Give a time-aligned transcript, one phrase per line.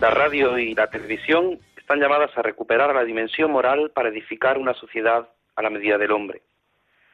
[0.00, 4.72] La radio y la televisión están llamadas a recuperar la dimensión moral para edificar una
[4.72, 6.40] sociedad a la medida del hombre.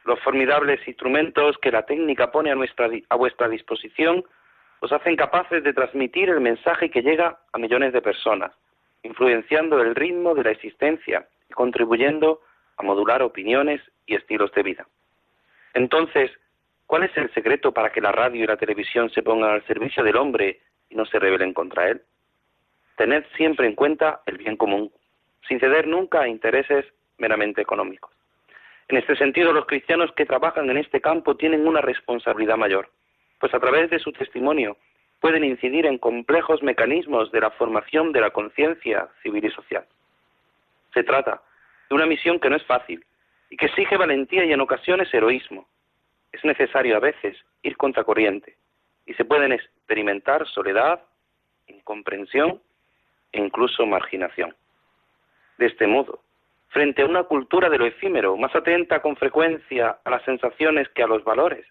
[0.05, 4.23] Los formidables instrumentos que la técnica pone a, nuestra, a vuestra disposición
[4.79, 8.53] os hacen capaces de transmitir el mensaje que llega a millones de personas,
[9.03, 12.39] influenciando el ritmo de la existencia y contribuyendo
[12.77, 14.87] a modular opiniones y estilos de vida.
[15.73, 16.31] Entonces,
[16.85, 20.05] ¿cuál es el secreto para que la radio y la televisión se pongan al servicio
[20.05, 22.01] del hombre y no se rebelen contra él?
[22.97, 24.91] Tened siempre en cuenta el bien común,
[25.47, 26.85] sin ceder nunca a intereses
[27.19, 28.11] meramente económicos.
[28.87, 32.89] En este sentido, los cristianos que trabajan en este campo tienen una responsabilidad mayor,
[33.39, 34.77] pues a través de su testimonio
[35.19, 39.85] pueden incidir en complejos mecanismos de la formación de la conciencia civil y social.
[40.93, 41.41] Se trata
[41.89, 43.05] de una misión que no es fácil
[43.51, 45.67] y que exige valentía y en ocasiones heroísmo.
[46.31, 48.57] Es necesario a veces ir contracorriente
[49.05, 51.01] y se pueden experimentar soledad,
[51.67, 52.61] incomprensión
[53.39, 54.55] incluso marginación.
[55.57, 56.21] De este modo,
[56.69, 61.03] frente a una cultura de lo efímero, más atenta con frecuencia a las sensaciones que
[61.03, 61.65] a los valores,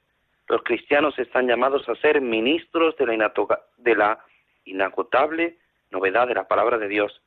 [0.49, 3.33] los cristianos están llamados a ser ministros de la,
[3.79, 4.19] de la
[4.65, 5.57] inagotable
[5.91, 7.21] novedad de la palabra de Dios,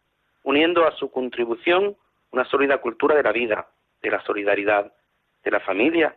[0.44, 1.96] uniendo a su contribución
[2.32, 3.68] una sólida cultura de la vida,
[4.02, 4.94] de la solidaridad,
[5.44, 6.16] de la familia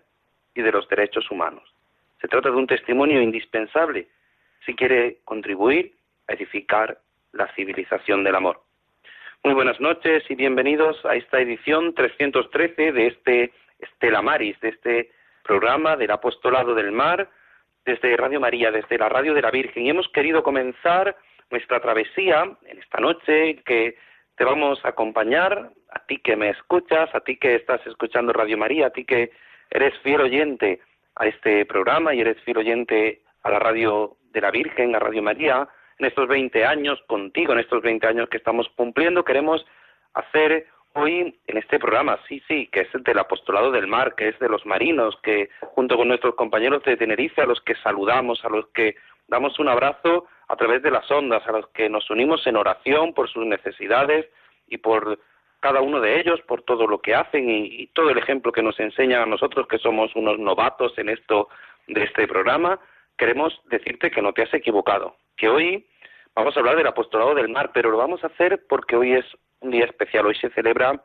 [0.55, 1.63] y de los derechos humanos.
[2.21, 4.09] Se trata de un testimonio indispensable
[4.65, 5.95] si quiere contribuir
[6.29, 6.99] a edificar
[7.33, 8.63] la civilización del amor.
[9.43, 15.11] Muy buenas noches y bienvenidos a esta edición 313 de este Estela Maris, de este
[15.43, 17.29] programa del Apostolado del Mar,
[17.85, 19.85] desde Radio María, desde la Radio de la Virgen.
[19.85, 21.17] Y hemos querido comenzar
[21.51, 23.97] nuestra travesía en esta noche que
[24.37, 28.57] te vamos a acompañar, a ti que me escuchas, a ti que estás escuchando Radio
[28.57, 29.31] María, a ti que
[29.71, 30.81] eres fiel oyente
[31.17, 35.23] a este programa y eres fiel oyente a la Radio de la Virgen, a Radio
[35.23, 35.69] María,
[35.99, 39.65] en estos 20 años, contigo, en estos 20 años que estamos cumpliendo, queremos
[40.15, 44.39] hacer hoy en este programa, sí, sí, que es del apostolado del mar, que es
[44.39, 48.49] de los marinos, que junto con nuestros compañeros de Tenerife, a los que saludamos, a
[48.49, 48.97] los que
[49.29, 53.15] damos un abrazo a través de las ondas, a los que nos unimos en oración
[53.15, 54.29] por sus necesidades
[54.69, 55.19] y por
[55.61, 58.79] cada uno de ellos, por todo lo que hacen y, todo el ejemplo que nos
[58.81, 61.49] enseñan a nosotros, que somos unos novatos en esto
[61.87, 62.81] de este programa,
[63.17, 65.87] queremos decirte que no te has equivocado, que hoy
[66.35, 69.25] vamos a hablar del apostolado del mar, pero lo vamos a hacer porque hoy es
[69.61, 71.03] un día especial, hoy se celebra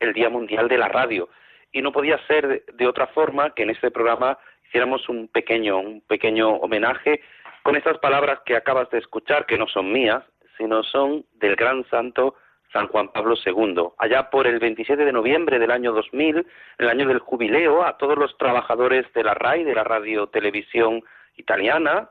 [0.00, 1.28] el Día Mundial de la Radio.
[1.72, 6.00] Y no podía ser de, otra forma que en este programa hiciéramos un pequeño un
[6.02, 7.20] pequeño homenaje
[7.62, 10.22] con estas palabras que acabas de escuchar que no son mías,
[10.56, 12.36] sino son del gran santo
[12.74, 13.90] San Juan Pablo II.
[13.98, 16.44] Allá por el 27 de noviembre del año 2000,
[16.78, 21.00] el año del jubileo, a todos los trabajadores de la RAI, de la Radio Televisión
[21.36, 22.10] Italiana,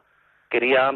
[0.49, 0.93] quería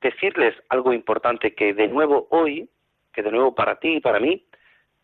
[0.00, 2.70] decirles algo importante que de nuevo hoy,
[3.12, 4.42] que de nuevo para ti y para mí,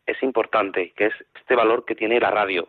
[0.07, 2.69] es importante, que es este valor que tiene la radio,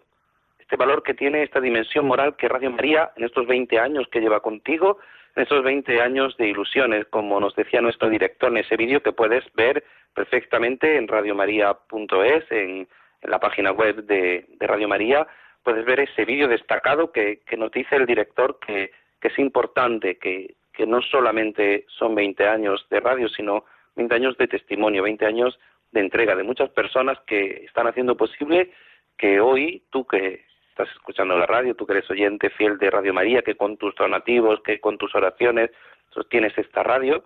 [0.59, 4.19] este valor que tiene esta dimensión moral que Radio María en estos 20 años que
[4.19, 4.97] lleva contigo,
[5.35, 9.13] en estos 20 años de ilusiones, como nos decía nuestro director en ese vídeo que
[9.13, 9.83] puedes ver
[10.13, 12.87] perfectamente en radiomaria.es, en,
[13.21, 15.27] en la página web de, Radio María,
[15.63, 18.91] puedes ver ese vídeo destacado que, nos dice el director que,
[19.21, 24.37] que es importante, que, que no solamente son 20 años de radio, sino 20 años
[24.37, 25.59] de testimonio, 20 años
[25.91, 28.71] de entrega de muchas personas que están haciendo posible
[29.17, 30.45] que hoy tú que
[30.81, 33.93] estás escuchando la radio, tú que eres oyente fiel de Radio María, que con tus
[33.95, 35.69] donativos, que con tus oraciones
[36.09, 37.23] sostienes esta radio,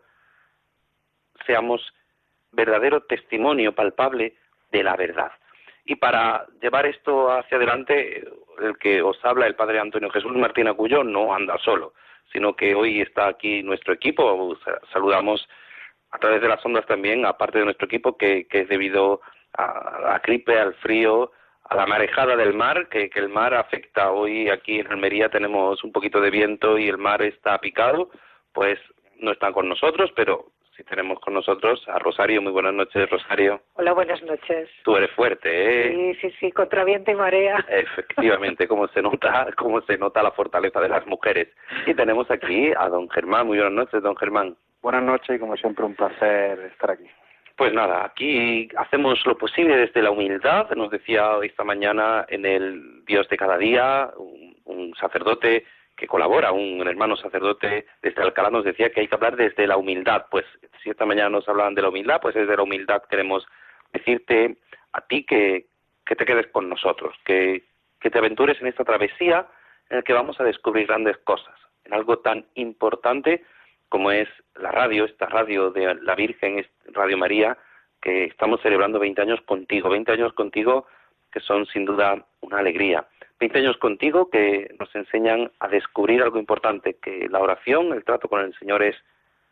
[1.45, 1.81] seamos
[2.51, 4.35] verdadero testimonio palpable
[4.71, 5.31] de la verdad.
[5.85, 8.27] Y para llevar esto hacia adelante,
[8.59, 11.93] el que os habla, el Padre Antonio Jesús Martín Acuyo, no anda solo,
[12.33, 14.57] sino que hoy está aquí nuestro equipo.
[14.91, 15.47] Saludamos
[16.11, 19.21] a través de las ondas también, aparte de nuestro equipo, que, es debido
[19.53, 21.31] a la gripe, al frío,
[21.69, 24.11] a la marejada del mar, que, que, el mar afecta.
[24.11, 28.09] Hoy aquí en Almería tenemos un poquito de viento y el mar está picado,
[28.53, 28.79] pues
[29.19, 32.41] no están con nosotros, pero sí tenemos con nosotros a Rosario.
[32.41, 33.61] Muy buenas noches, Rosario.
[33.73, 34.69] Hola, buenas noches.
[34.83, 36.15] Tú eres fuerte, ¿eh?
[36.21, 37.65] Sí, sí, sí, contra viento y marea.
[37.69, 41.49] Efectivamente, como se nota, como se nota la fortaleza de las mujeres.
[41.85, 43.47] Y tenemos aquí a don Germán.
[43.47, 44.55] Muy buenas noches, don Germán.
[44.81, 47.09] Buenas noches y como siempre un placer estar aquí.
[47.55, 50.69] Pues nada, aquí hacemos lo posible desde la humildad.
[50.71, 54.11] Nos decía esta mañana en el Dios de cada día
[54.65, 55.65] un sacerdote
[55.95, 59.77] que colabora, un hermano sacerdote desde Alcalá nos decía que hay que hablar desde la
[59.77, 60.25] humildad.
[60.29, 60.45] Pues
[60.83, 63.47] si esta mañana nos hablan de la humildad, pues desde la humildad queremos
[63.93, 64.57] decirte
[64.91, 65.67] a ti que,
[66.05, 67.63] que te quedes con nosotros, que,
[68.01, 69.47] que te aventures en esta travesía
[69.89, 71.55] en la que vamos a descubrir grandes cosas,
[71.85, 73.45] en algo tan importante
[73.89, 77.57] como es la radio, esta radio de la Virgen, Radio María,
[78.01, 80.85] que estamos celebrando 20 años contigo, 20 años contigo
[81.35, 83.05] que son sin duda una alegría.
[83.41, 88.29] 20 años contigo que nos enseñan a descubrir algo importante, que la oración, el trato
[88.29, 88.95] con el Señor es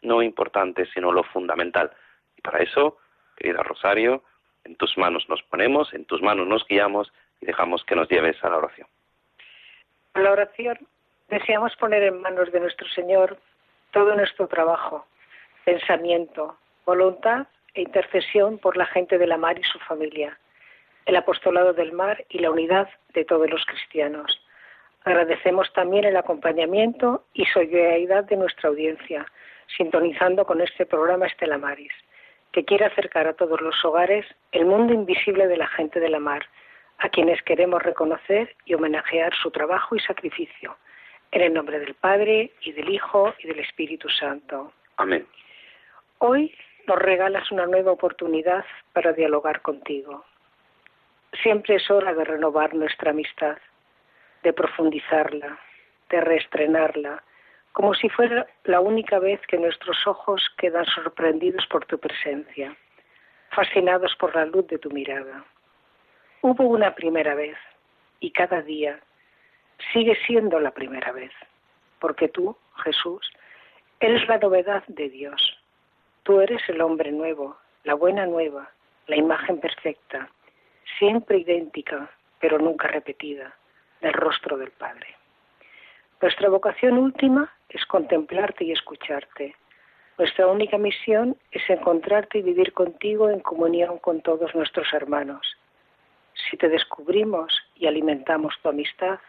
[0.02, 1.92] no importante, sino lo fundamental.
[2.38, 3.00] Y para eso,
[3.36, 4.24] querida Rosario,
[4.64, 8.42] en tus manos nos ponemos, en tus manos nos guiamos y dejamos que nos lleves
[8.46, 8.88] a la oración.
[10.16, 10.80] La oración
[11.28, 13.38] deseamos poner en manos de nuestro Señor
[13.94, 15.06] todo nuestro trabajo,
[15.64, 20.38] pensamiento, voluntad e intercesión por la gente de la mar y su familia
[21.06, 24.42] el apostolado del mar y la unidad de todos los cristianos.
[25.04, 29.26] Agradecemos también el acompañamiento y solidaridad de nuestra audiencia,
[29.78, 31.92] sintonizando con este programa Estela Maris,
[32.52, 36.20] que quiere acercar a todos los hogares el mundo invisible de la gente de la
[36.20, 36.46] mar,
[37.00, 40.78] a quienes queremos reconocer y homenajear su trabajo y sacrificio.
[41.34, 44.72] En el nombre del Padre y del Hijo y del Espíritu Santo.
[44.98, 45.26] Amén.
[46.20, 46.54] Hoy
[46.86, 48.64] nos regalas una nueva oportunidad
[48.94, 50.24] para dialogar contigo.
[51.42, 53.58] Siempre es hora de renovar nuestra amistad,
[54.44, 55.58] de profundizarla,
[56.12, 57.24] de reestrenarla,
[57.72, 62.78] como si fuera la única vez que nuestros ojos quedan sorprendidos por tu presencia,
[63.50, 65.44] fascinados por la luz de tu mirada.
[66.42, 67.58] Hubo una primera vez
[68.20, 69.00] y cada día
[69.92, 71.32] sigue siendo la primera vez,
[72.00, 73.30] porque tú, Jesús,
[74.00, 75.58] eres la novedad de Dios.
[76.24, 78.70] Tú eres el hombre nuevo, la buena nueva,
[79.08, 80.30] la imagen perfecta,
[80.98, 82.10] siempre idéntica,
[82.40, 83.56] pero nunca repetida,
[84.02, 85.08] del rostro del Padre.
[86.22, 89.56] Nuestra vocación última es contemplarte y escucharte.
[90.18, 95.58] Nuestra única misión es encontrarte y vivir contigo en comunión con todos nuestros hermanos.
[96.50, 99.20] Si te descubrimos y alimentamos tu amistad,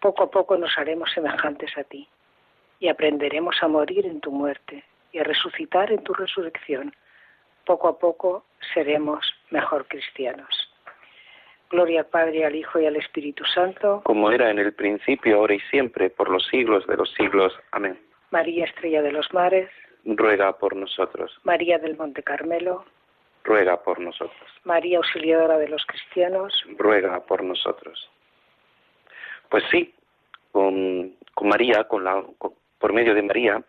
[0.00, 2.08] poco a poco nos haremos semejantes a ti
[2.80, 6.94] y aprenderemos a morir en tu muerte y a resucitar en tu resurrección.
[7.64, 8.44] Poco a poco
[8.74, 10.70] seremos mejor cristianos.
[11.70, 14.02] Gloria al Padre, al Hijo y al Espíritu Santo.
[14.04, 17.52] Como era en el principio, ahora y siempre, por los siglos de los siglos.
[17.72, 17.98] Amén.
[18.30, 19.68] María Estrella de los Mares.
[20.04, 21.36] Ruega por nosotros.
[21.42, 22.84] María del Monte Carmelo.
[23.42, 24.50] Ruega por nosotros.
[24.64, 26.52] María Auxiliadora de los Cristianos.
[26.78, 28.08] Ruega por nosotros.
[29.48, 29.94] Pues sí,
[30.52, 32.22] con, María, con la,
[32.78, 33.62] por medio de María,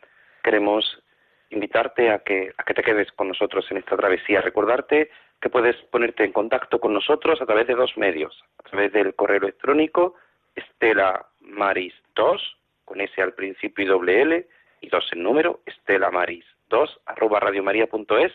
[0.44, 1.02] queremos
[1.50, 5.10] invitarte a que, a que te quedes con nosotros en esta travesía, recordarte
[5.42, 9.14] que puedes ponerte en contacto con nosotros a través de dos medios, a través del
[9.16, 10.16] correo electrónico
[10.56, 14.48] Estela Maris 2, con ese al principio y doble L,
[14.82, 18.34] y dos en número, Estela Maris 2, arroba radiomaria.es,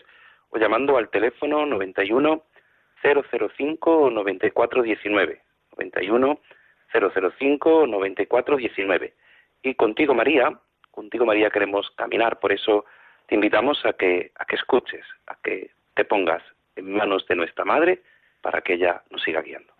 [0.49, 2.43] o llamando al teléfono 91
[3.01, 5.41] 005 9419,
[5.77, 6.39] 91
[6.93, 9.13] 005 9419.
[9.63, 10.59] Y contigo María,
[10.91, 12.85] contigo María queremos caminar, por eso
[13.27, 16.43] te invitamos a que, a que escuches, a que te pongas
[16.75, 18.01] en manos de nuestra Madre
[18.41, 19.72] para que ella nos siga guiando.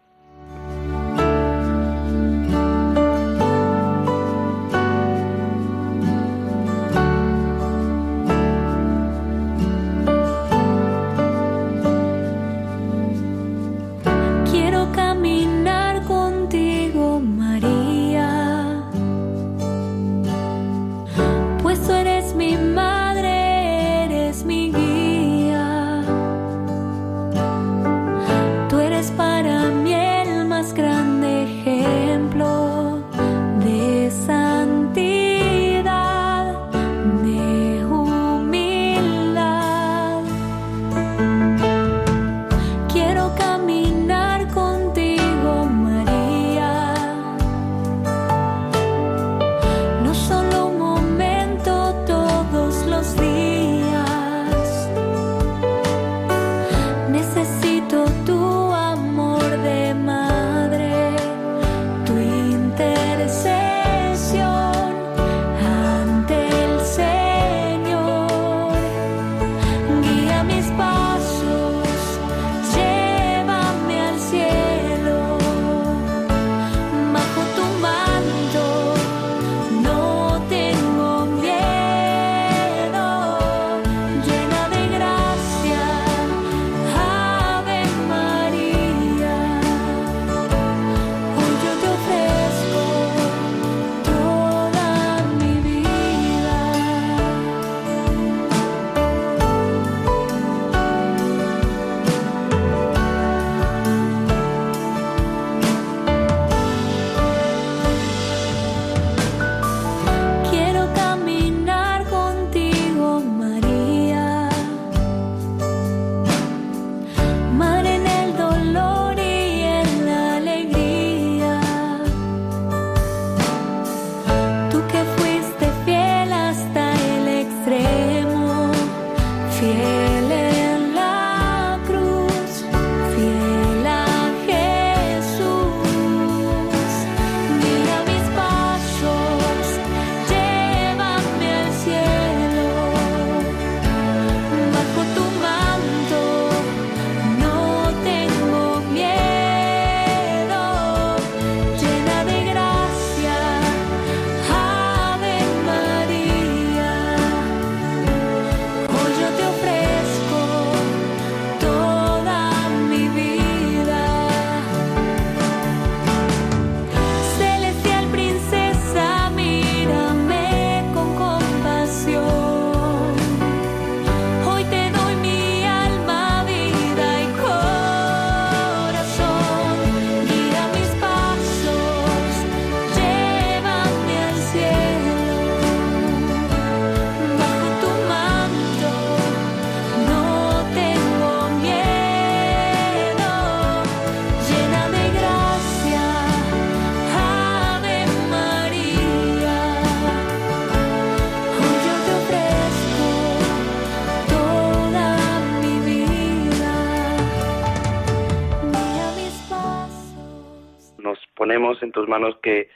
[212.14, 212.70] Ponemos en tus manos que,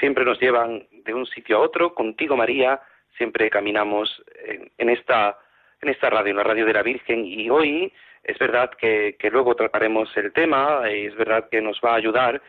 [0.00, 1.94] siempre nos llevan de un sitio a otro.
[1.94, 2.78] Contigo, María,
[3.16, 4.22] siempre caminamos
[4.76, 5.38] en, esta,
[5.80, 7.24] en esta radio, en la radio de la Virgen.
[7.24, 7.90] Y hoy
[8.22, 12.42] es verdad que, luego trataremos el tema, y es verdad que nos va a ayudar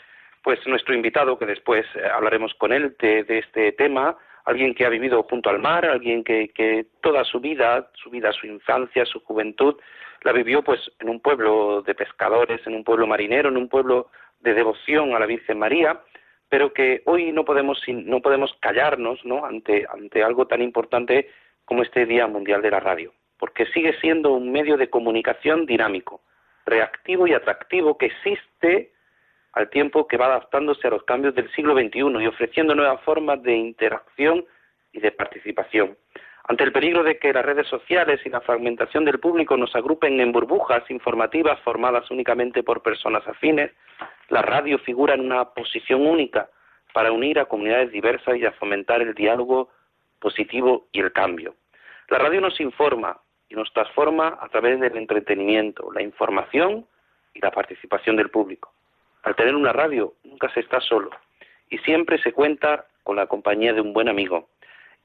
[0.44, 4.86] pues nuestro invitado, que después eh, hablaremos con él de, de, este tema, alguien que
[4.86, 9.06] ha vivido junto al mar, alguien que, que toda su vida, su vida, su infancia,
[9.06, 9.76] su juventud,
[10.24, 14.10] la vivió pues en un pueblo de pescadores, en un pueblo marinero, en un pueblo
[14.42, 16.00] de devoción a la Virgen María,
[16.50, 19.46] pero que hoy no podemos no podemos callarnos, ¿no?
[19.46, 21.30] ante ante algo tan importante
[21.66, 26.22] como este Día Mundial de la Radio, porque sigue siendo un medio de comunicación dinámico,
[26.66, 28.92] reactivo y atractivo que existe
[29.54, 33.42] al tiempo que va adaptándose a los cambios del siglo XXI y ofreciendo nuevas formas
[33.44, 34.46] de interacción
[34.92, 35.98] y de participación.
[36.48, 40.20] Ante el peligro de que las redes sociales y la fragmentación del público nos agrupen
[40.20, 43.72] en burbujas informativas formadas únicamente por personas afines,
[44.30, 46.50] la radio figura en una posición única
[46.94, 49.70] para unir a comunidades diversas y a fomentar el diálogo
[50.20, 51.56] positivo y el cambio.
[52.10, 53.20] La radio nos informa
[53.50, 56.86] y nos transforma a través del entretenimiento, la información
[57.34, 58.72] y la participación del público.
[59.24, 61.12] Al tener una radio nunca se está solo
[61.70, 64.50] y siempre se cuenta con la compañía de un buen amigo,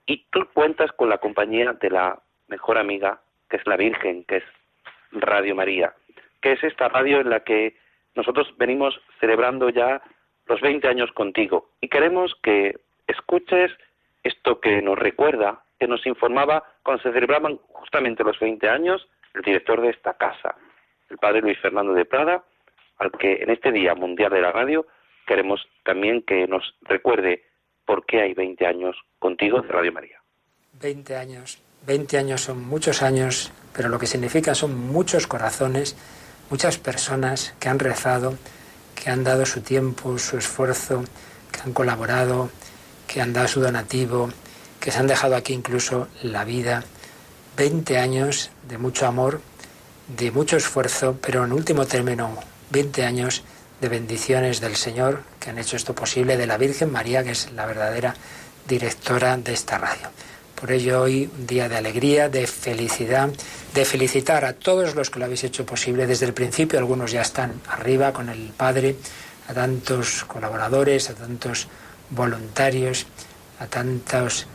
[0.06, 4.36] y tú cuentas con la compañía de la mejor amiga, que es la Virgen, que
[4.38, 4.44] es
[5.12, 5.94] Radio María,
[6.42, 7.76] que es esta radio en la que
[8.14, 10.02] nosotros venimos celebrando ya
[10.46, 13.72] los 20 años contigo y queremos que escuches
[14.22, 19.42] esto que nos recuerda, que nos informaba cuando se celebraban justamente los 20 años el
[19.42, 20.54] director de esta casa,
[21.10, 22.44] el padre Luis Fernando de Prada,
[22.98, 24.86] al que en este Día Mundial de la Radio
[25.26, 27.44] queremos también que nos recuerde
[27.84, 30.20] por qué hay 20 años contigo de Radio María.
[30.80, 31.60] 20 años.
[31.86, 35.96] 20 años son muchos años, pero lo que significa son muchos corazones,
[36.50, 38.36] muchas personas que han rezado,
[38.94, 41.04] que han dado su tiempo, su esfuerzo,
[41.50, 42.50] que han colaborado,
[43.06, 44.30] que han dado su donativo,
[44.80, 46.84] que se han dejado aquí incluso la vida.
[47.56, 49.40] 20 años de mucho amor,
[50.08, 52.36] de mucho esfuerzo, pero en último término,
[52.70, 53.44] 20 años
[53.80, 57.52] de bendiciones del Señor que han hecho esto posible, de la Virgen María, que es
[57.52, 58.14] la verdadera
[58.66, 60.08] directora de esta radio.
[60.60, 63.30] Por ello hoy un día de alegría, de felicidad,
[63.74, 66.78] de felicitar a todos los que lo habéis hecho posible desde el principio.
[66.78, 68.96] Algunos ya están arriba con el Padre,
[69.48, 71.68] a tantos colaboradores, a tantos
[72.10, 73.06] voluntarios,
[73.58, 74.46] a tantos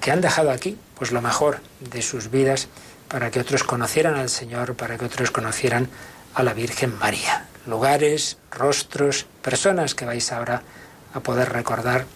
[0.00, 2.68] que han dejado aquí pues lo mejor de sus vidas
[3.08, 5.88] para que otros conocieran al Señor, para que otros conocieran
[6.34, 7.46] a la Virgen María.
[7.66, 10.62] Lugares, rostros, personas que vais ahora
[11.14, 12.06] a poder recordar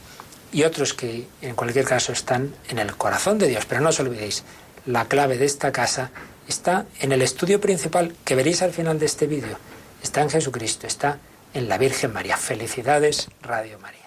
[0.53, 3.67] y otros que en cualquier caso están en el corazón de Dios.
[3.67, 4.45] Pero no os olvidéis,
[4.87, 6.11] la clave de esta casa
[6.49, 9.57] está en el estudio principal que veréis al final de este vídeo.
[10.03, 11.19] Está en Jesucristo, está
[11.55, 12.37] en la Virgen María.
[12.37, 13.99] Felicidades, Radio María.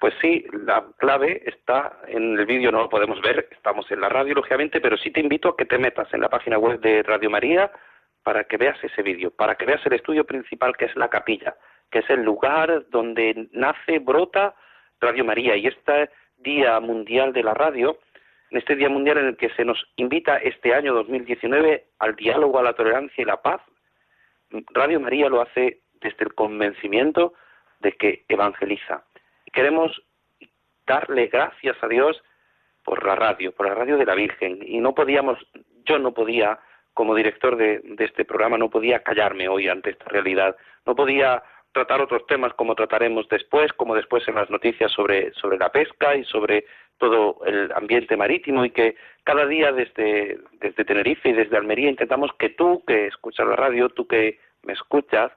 [0.00, 4.08] Pues sí, la clave está en el vídeo, no lo podemos ver, estamos en la
[4.08, 7.02] radio, lógicamente, pero sí te invito a que te metas en la página web de
[7.02, 7.72] Radio María
[8.22, 11.56] para que veas ese vídeo, para que veas el estudio principal que es la capilla,
[11.90, 14.54] que es el lugar donde nace, brota
[15.00, 17.98] Radio María y este Día Mundial de la Radio,
[18.50, 22.58] en este Día Mundial en el que se nos invita este año 2019 al diálogo,
[22.58, 23.60] a la tolerancia y la paz,
[24.70, 27.34] Radio María lo hace desde el convencimiento
[27.80, 29.04] de que evangeliza.
[29.52, 30.02] Queremos
[30.86, 32.22] darle gracias a Dios
[32.84, 34.58] por la radio, por la radio de la Virgen.
[34.62, 35.38] Y no podíamos,
[35.84, 36.58] yo no podía,
[36.94, 40.56] como director de, de este programa, no podía callarme hoy ante esta realidad.
[40.86, 45.58] No podía tratar otros temas como trataremos después, como después en las noticias sobre, sobre
[45.58, 46.64] la pesca y sobre
[46.98, 52.32] todo el ambiente marítimo y que cada día desde, desde Tenerife y desde Almería intentamos
[52.38, 55.30] que tú que escuchas la radio, tú que me escuchas,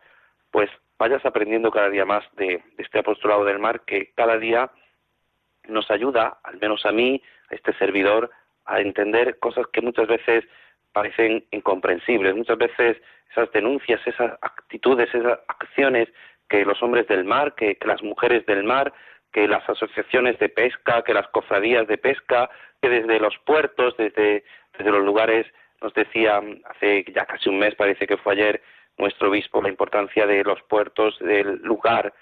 [0.50, 4.72] pues vayas aprendiendo cada día más de, de este apostolado del mar que cada día
[5.68, 8.32] nos ayuda, al menos a mí, a este servidor,
[8.66, 10.46] a entender cosas que muchas veces
[10.94, 12.36] parecen incomprensibles.
[12.36, 12.98] Muchas veces
[13.32, 16.10] esas denuncias, esas actitudes, esas acciones
[16.50, 18.94] que los hombres del mar, que, las mujeres del mar,
[19.32, 22.50] que las asociaciones de pesca, que las cofradías de pesca,
[22.82, 24.44] que desde los puertos, desde,
[24.78, 25.48] desde los lugares,
[25.82, 28.62] nos decía hace ya casi un mes, parece que fue ayer,
[28.98, 32.14] nuestro obispo, la importancia de los puertos, del lugar,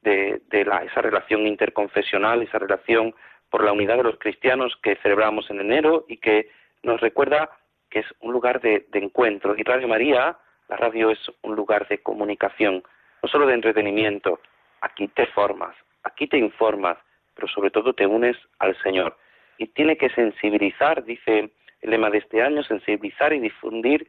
[0.00, 3.14] de, de la, esa relación interconfesional, esa relación
[3.50, 6.48] por la unidad de los cristianos que celebramos en enero y que
[6.82, 7.50] nos recuerda
[7.92, 9.54] que es un lugar de, encuentro.
[9.54, 12.82] Y Radio María, la radio es un lugar de comunicación,
[13.22, 14.40] no solo de entretenimiento.
[14.80, 16.96] Aquí te formas, aquí te informas,
[17.34, 19.18] pero sobre todo te unes al Señor.
[19.58, 21.50] Y tiene que sensibilizar, dice
[21.82, 24.08] el lema de este año, sensibilizar y difundir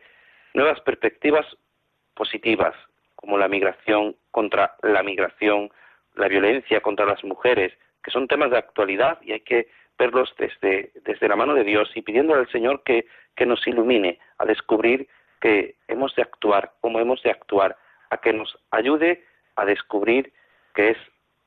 [0.53, 1.45] nuevas perspectivas
[2.13, 2.73] positivas,
[3.15, 5.71] como la migración, contra la migración,
[6.15, 10.91] la violencia contra las mujeres, que son temas de actualidad y hay que verlos desde,
[11.03, 15.07] desde la mano de Dios y pidiendo al Señor que, que nos ilumine a descubrir
[15.39, 17.77] que hemos de actuar, cómo hemos de actuar,
[18.09, 19.25] a que nos ayude
[19.55, 20.33] a descubrir
[20.73, 20.97] que es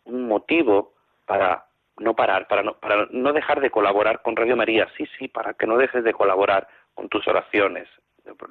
[0.05, 1.67] un motivo para
[1.99, 5.55] no parar, para no, para no dejar de colaborar con Radio María, sí, sí, para
[5.55, 7.89] que no dejes de colaborar con tus oraciones,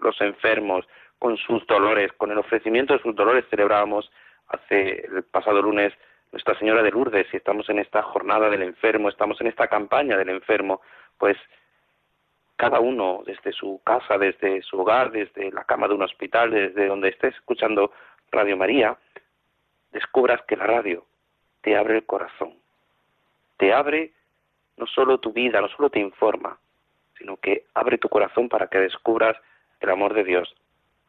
[0.02, 0.88] los enfermos,
[1.20, 4.12] con sus dolores, con el ofrecimiento de sus dolores celebrábamos
[4.48, 5.94] hace el pasado lunes
[6.36, 10.18] Nuestra Señora de Lourdes y estamos en esta jornada del enfermo, estamos en esta campaña
[10.18, 10.82] del enfermo,
[11.18, 11.38] pues
[12.58, 16.88] cada uno desde su casa, desde su hogar, desde la cama de un hospital, desde
[16.88, 17.94] donde estés escuchando
[18.34, 18.98] Radio María,
[19.94, 21.06] descubras que la radio
[21.62, 22.56] te abre el corazón,
[23.56, 24.12] te abre
[24.76, 26.60] no solo tu vida, no solo te informa,
[27.18, 29.38] sino que abre tu corazón para que descubras
[29.80, 30.54] el amor de Dios.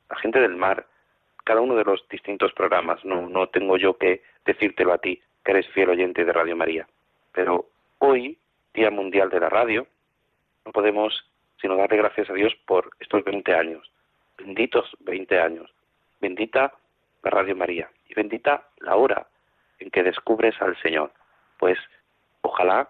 [0.08, 0.86] La gente del mar,
[1.46, 5.52] cada uno de los distintos programas, no, no tengo yo que decírtelo a ti, que
[5.52, 6.88] eres fiel oyente de Radio María.
[7.32, 7.66] Pero
[7.98, 8.36] hoy,
[8.74, 9.86] Día Mundial de la Radio,
[10.64, 11.24] no podemos
[11.60, 13.90] sino darle gracias a Dios por estos 20 años.
[14.36, 15.72] Benditos 20 años.
[16.20, 16.74] Bendita
[17.22, 19.28] la Radio María y bendita la hora
[19.78, 21.12] en que descubres al Señor.
[21.58, 21.78] Pues
[22.42, 22.88] ojalá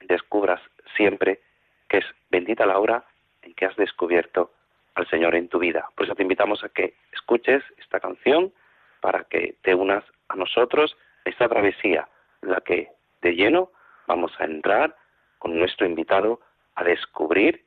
[0.00, 0.62] descubras
[0.96, 1.40] siempre
[1.88, 3.04] que es bendita la hora
[3.42, 4.52] en que has descubierto
[4.98, 5.88] al Señor en tu vida.
[5.94, 8.52] Por eso te invitamos a que escuches esta canción
[9.00, 12.08] para que te unas a nosotros en esta travesía
[12.42, 12.88] la que
[13.22, 13.70] de lleno
[14.06, 14.96] vamos a entrar
[15.38, 16.40] con nuestro invitado
[16.74, 17.64] a descubrir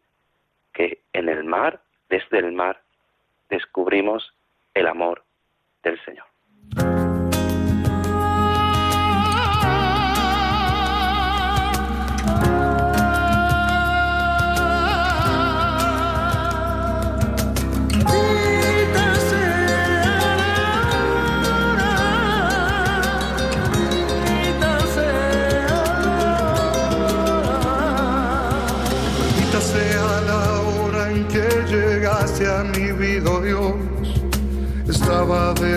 [0.73, 2.81] que en el mar, desde el mar,
[3.49, 4.33] descubrimos
[4.73, 5.23] el amor
[5.83, 6.25] del Señor.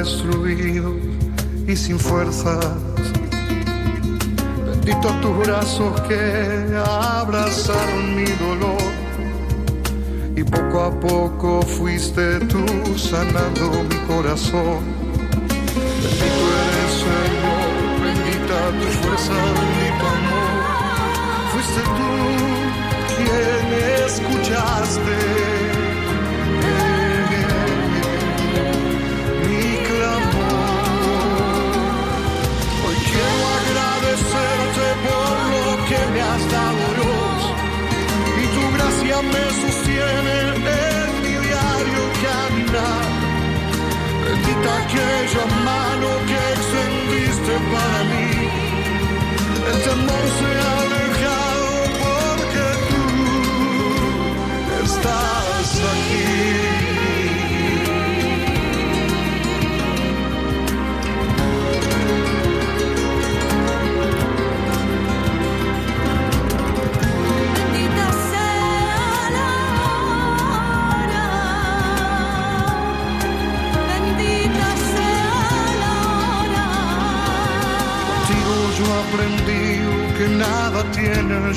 [0.04, 0.94] Estaba destruido
[1.66, 2.64] y sin fuerzas.
[4.66, 8.82] Bendito tus brazos que abrazaron mi dolor.
[10.36, 12.64] Y poco a poco fuiste tú
[12.96, 14.80] sanando mi corazón.
[16.02, 17.68] Bendito eres Señor,
[18.04, 20.60] bendita tu fuerza, bendito amor.
[21.52, 22.10] Fuiste tú
[23.16, 23.64] quien
[24.06, 25.63] escuchaste
[39.32, 43.06] me sostiene en mi diario caminar.
[44.24, 48.30] Bendita aquella mano que extendiste para mí.
[49.70, 51.68] El temor se ha alejado
[52.02, 53.04] porque tú
[54.84, 56.73] estás aquí.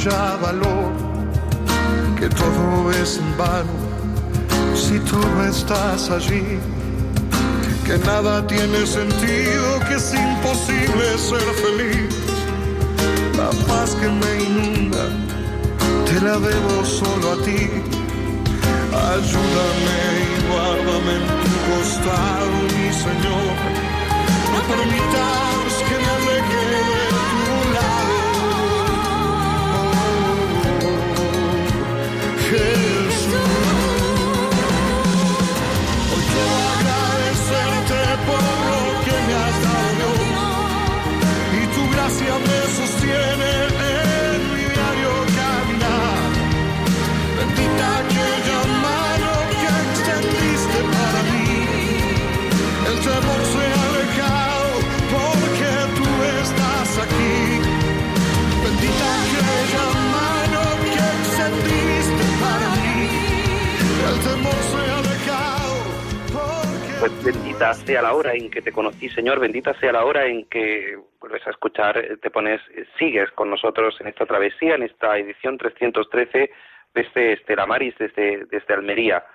[0.04, 0.92] Ya valor,
[2.20, 3.88] que todo es en vano
[4.78, 6.60] si tú no estás allí,
[7.86, 12.16] que nada tiene sentido, que es imposible ser feliz.
[13.36, 15.06] La paz que me inunda,
[16.06, 17.70] te la debo solo a ti.
[19.14, 23.56] Ayúdame y guárdame en tu costado, mi Señor.
[24.54, 27.27] No permitas que me aleje
[67.28, 70.98] bendita sea la hora en que te conocí, Señor, bendita sea la hora en que
[71.46, 75.58] a escuchar, eh, te pones, eh, sigues con nosotros en esta travesía, en esta edición
[75.58, 76.52] 313
[76.94, 79.26] desde Estela Maris, desde, desde Almería.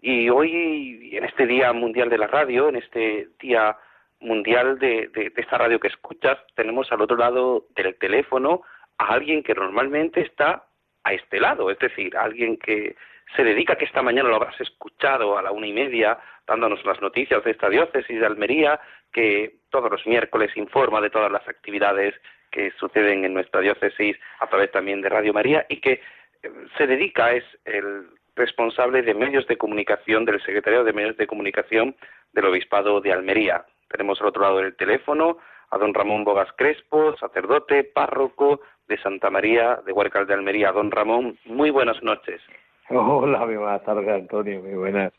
[0.00, 3.76] Y hoy, en este Día Mundial de la Radio, en este Día
[4.20, 8.62] mundial de, de, esta radio que escuchas, tenemos al otro lado del teléfono
[8.98, 10.64] a alguien que normalmente está
[11.04, 12.96] a este lado, es decir, alguien que
[13.34, 17.00] se dedica, que esta mañana lo habrás escuchado a la una y media, dándonos las
[17.00, 18.80] noticias de esta diócesis de Almería,
[19.12, 22.14] que todos los miércoles informa de todas las actividades
[22.50, 26.00] que suceden en nuestra diócesis a través también de Radio María y que
[26.42, 31.26] eh, se dedica, es el responsable de medios de comunicación del Secretario de Medios de
[31.26, 31.96] Comunicación
[32.32, 33.64] del Obispado de Almería.
[33.88, 35.38] Tenemos al otro lado del teléfono
[35.70, 40.72] a don Ramón Bogas Crespo, sacerdote, párroco de Santa María de Huercal de Almería.
[40.72, 42.40] Don Ramón, muy buenas noches.
[42.88, 45.12] Hola, muy buenas tardes, Antonio, muy buenas.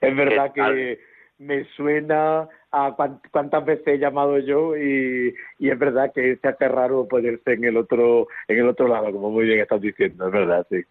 [0.00, 0.98] Es verdad que
[1.44, 2.96] me suena a
[3.30, 7.64] cuántas veces he llamado yo y, y, es verdad que se hace raro ponerse en
[7.64, 10.82] el otro en el otro lado, como muy bien estás diciendo, es verdad, sí.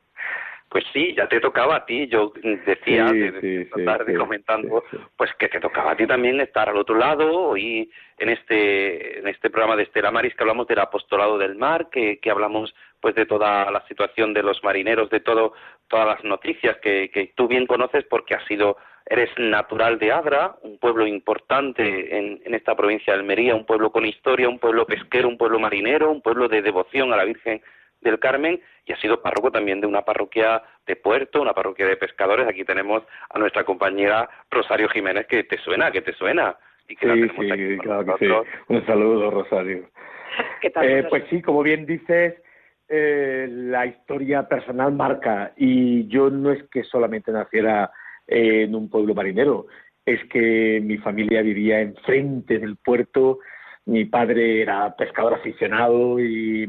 [0.70, 2.08] Pues sí, ya te tocaba a ti.
[2.08, 2.34] Yo
[2.66, 3.08] decía
[3.40, 4.84] sí, tarde comentando,
[5.16, 9.28] pues que te tocaba a ti también estar al otro lado y en este en
[9.28, 13.16] este programa de Estela Maris que hablamos del apostolado del mar, que, que hablamos pues
[13.16, 15.52] de toda la situación de los marineros, de todo
[15.90, 20.56] todas las noticias que, que tú bien conoces porque has sido eres natural de Adra,
[20.62, 24.86] un pueblo importante en, en esta provincia de Almería, un pueblo con historia, un pueblo
[24.86, 27.62] pesquero, un pueblo marinero, un pueblo de devoción a la Virgen
[28.00, 31.98] del Carmen y ha sido párroco también de una parroquia de puerto, una parroquia de
[31.98, 32.48] pescadores.
[32.48, 36.56] Aquí tenemos a nuestra compañera Rosario Jiménez, que te suena, que te suena.
[36.88, 38.34] Y que sí, sí, claro que sí.
[38.70, 39.90] Un saludo, Rosario.
[40.62, 42.36] ¿Qué tal, eh, pues sí, como bien dices,
[42.88, 47.92] eh, la historia personal marca y yo no es que solamente naciera
[48.28, 49.68] en un pueblo marinero,
[50.06, 53.40] es que mi familia vivía enfrente del puerto,
[53.86, 56.68] mi padre era pescador aficionado y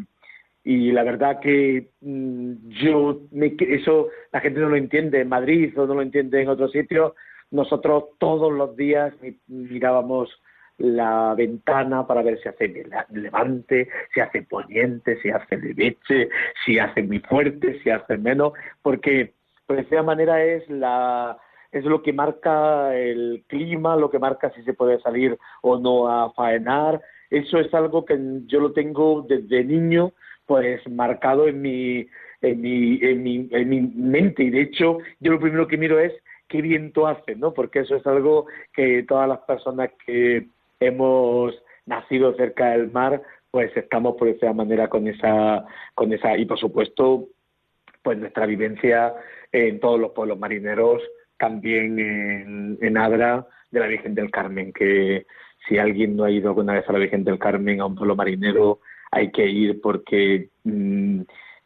[0.64, 5.94] la verdad que mm, yo eso la gente no lo entiende en Madrid o no
[5.94, 7.12] lo entiende en otros sitios
[7.54, 9.14] nosotros todos los días
[9.46, 10.30] mirábamos
[10.78, 16.28] la ventana para ver si hace levante, si hace poniente, si hace leche,
[16.64, 19.34] si hace muy fuerte, si hace menos, porque
[19.68, 21.38] de esa manera es la
[21.72, 26.08] es lo que marca el clima, lo que marca si se puede salir o no
[26.08, 27.00] a faenar.
[27.30, 30.12] Eso es algo que yo lo tengo desde niño
[30.46, 32.06] pues marcado en mi,
[32.42, 35.98] en mi, en mi, en mi mente y de hecho yo lo primero que miro
[35.98, 36.12] es
[36.48, 37.54] qué viento hace, ¿no?
[37.54, 40.46] Porque eso es algo que todas las personas que
[40.86, 41.54] hemos
[41.86, 46.58] nacido cerca del mar, pues estamos por esa manera con esa, con esa, y por
[46.58, 47.28] supuesto,
[48.02, 49.14] pues nuestra vivencia
[49.52, 51.02] en todos los pueblos marineros,
[51.38, 55.26] también en, en Adra de la Virgen del Carmen, que
[55.68, 58.16] si alguien no ha ido alguna vez a la Virgen del Carmen, a un pueblo
[58.16, 61.20] marinero, hay que ir porque, mm,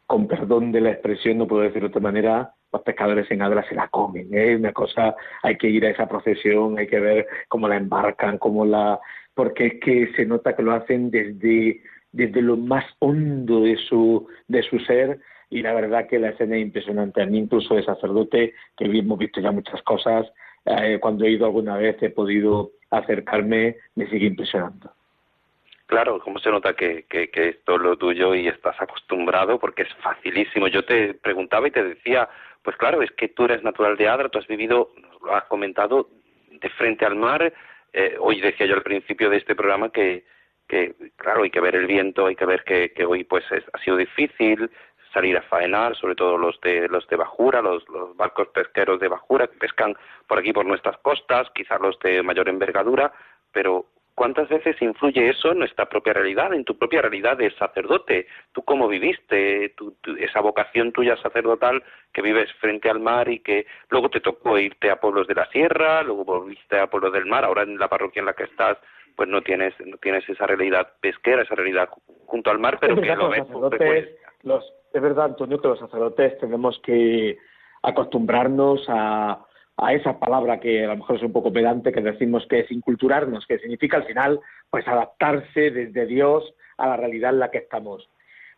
[0.05, 3.67] con perdón de la expresión, no puedo decir de otra manera, los pescadores en Adra
[3.67, 4.27] se la comen.
[4.31, 4.55] ¿eh?
[4.55, 8.65] una cosa, hay que ir a esa procesión, hay que ver cómo la embarcan, cómo
[8.65, 8.99] la.
[9.33, 14.27] porque es que se nota que lo hacen desde, desde lo más hondo de su,
[14.47, 17.21] de su ser y la verdad que la escena es impresionante.
[17.21, 20.27] A mí, incluso de sacerdote, que hemos visto ya muchas cosas,
[20.65, 24.91] eh, cuando he ido alguna vez he podido acercarme, me sigue impresionando.
[25.87, 29.81] Claro, como se nota que, que, que esto es lo tuyo y estás acostumbrado porque
[29.81, 30.67] es facilísimo.
[30.67, 32.29] Yo te preguntaba y te decía,
[32.63, 34.89] pues claro, es que tú eres natural de Adra, tú has vivido,
[35.23, 36.09] lo has comentado,
[36.51, 37.53] de frente al mar.
[37.93, 40.25] Eh, hoy decía yo al principio de este programa que,
[40.67, 43.97] que, claro, hay que ver el viento, hay que ver que, hoy pues ha sido
[43.97, 44.69] difícil
[45.13, 49.07] salir a faenar, sobre todo los de los de bajura, los, los barcos pesqueros de
[49.07, 49.95] bajura que pescan
[50.27, 53.11] por aquí por nuestras costas, quizás los de mayor envergadura,
[53.51, 53.85] pero
[54.19, 58.27] ¿Cuántas veces influye eso en nuestra propia realidad, en tu propia realidad de sacerdote?
[58.51, 59.73] ¿Tú cómo viviste
[60.17, 64.91] esa vocación tuya sacerdotal que vives frente al mar y que luego te tocó irte
[64.91, 68.19] a pueblos de la sierra, luego volviste a pueblos del mar, ahora en la parroquia
[68.19, 68.77] en la que estás
[69.15, 71.87] pues no tienes no tienes esa realidad pesquera, esa realidad
[72.25, 73.47] junto al mar, pero que lo ves
[74.43, 77.37] los, Es verdad, Antonio, que los sacerdotes tenemos que
[77.83, 79.45] acostumbrarnos a
[79.81, 82.71] a esa palabra que a lo mejor es un poco pedante, que decimos que es
[82.71, 84.39] inculturarnos, que significa al final
[84.69, 88.09] pues adaptarse desde Dios a la realidad en la que estamos.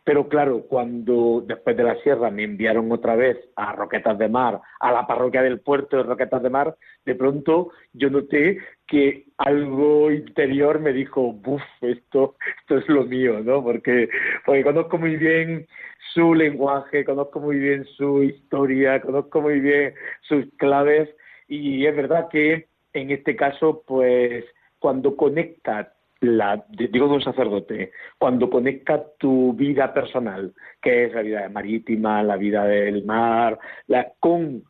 [0.04, 4.60] Pero claro, cuando después de la sierra me enviaron otra vez a Roquetas de Mar,
[4.80, 10.10] a la parroquia del puerto de Roquetas de Mar, de pronto yo noté que algo
[10.10, 13.62] interior me dijo, buf, esto, esto es lo mío, ¿no?
[13.62, 14.08] Porque,
[14.44, 15.66] porque conozco muy bien
[16.14, 21.08] su lenguaje, conozco muy bien su historia, conozco muy bien sus claves
[21.46, 24.44] y es verdad que en este caso, pues
[24.78, 31.22] cuando conecta la, digo de un sacerdote, cuando conecta tu vida personal, que es la
[31.22, 33.58] vida marítima, la vida del mar,
[33.88, 34.62] la, con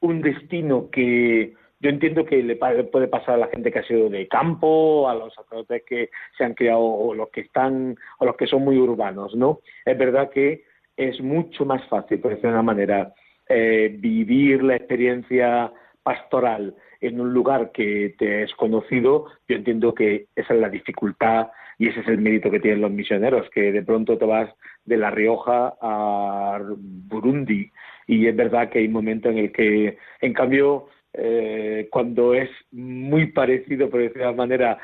[0.00, 4.08] un destino que yo entiendo que le puede pasar a la gente que ha sido
[4.08, 8.36] de campo, a los sacerdotes que se han criado o los que están o los
[8.36, 9.60] que son muy urbanos, ¿no?
[9.84, 10.64] Es verdad que
[10.96, 13.12] es mucho más fácil, por decirlo de una manera,
[13.46, 15.70] eh, vivir la experiencia
[16.02, 16.74] pastoral
[17.06, 21.88] en un lugar que te es conocido, yo entiendo que esa es la dificultad y
[21.88, 24.50] ese es el mérito que tienen los misioneros, que de pronto te vas
[24.84, 27.70] de La Rioja a Burundi
[28.06, 33.26] y es verdad que hay momentos en el que, en cambio, eh, cuando es muy
[33.32, 34.78] parecido, por decirlo de alguna manera,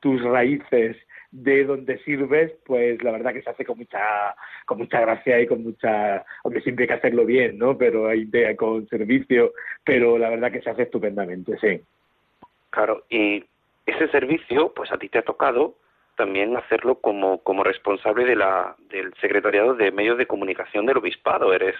[0.00, 0.96] tus raíces
[1.34, 5.48] de donde sirves, pues la verdad que se hace con mucha, con mucha gracia y
[5.48, 7.76] con mucha, hombre, siempre hay que hacerlo bien, ¿no?
[7.76, 11.80] Pero hay con servicio, pero la verdad que se hace estupendamente, sí.
[12.70, 13.44] Claro, y
[13.84, 15.74] ese servicio, pues a ti te ha tocado
[16.16, 21.52] también hacerlo como, como responsable de la, del secretariado de medios de comunicación del obispado.
[21.52, 21.74] Eres,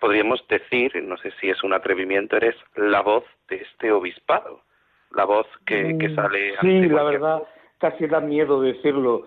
[0.00, 4.62] podríamos decir, no sé si es un atrevimiento, eres la voz de este obispado,
[5.10, 6.54] la voz que, que mm, sale.
[6.62, 7.42] Sí, la verdad
[7.84, 9.26] casi da miedo decirlo.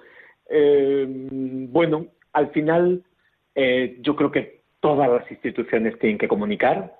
[0.49, 1.05] Eh,
[1.69, 3.03] bueno, al final
[3.53, 6.95] eh, yo creo que todas las instituciones tienen que comunicar.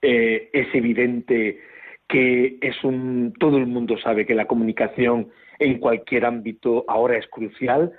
[0.00, 1.58] Eh, es evidente
[2.06, 7.26] que es un todo el mundo sabe que la comunicación en cualquier ámbito ahora es
[7.26, 7.90] crucial.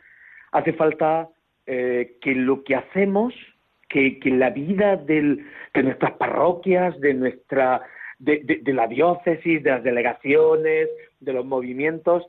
[0.53, 1.27] Hace falta
[1.65, 3.33] que lo que hacemos,
[3.89, 5.37] que, la vida de
[5.81, 7.81] nuestras parroquias, de nuestra
[8.19, 12.23] de, la diócesis, de las delegaciones, de los movimientos,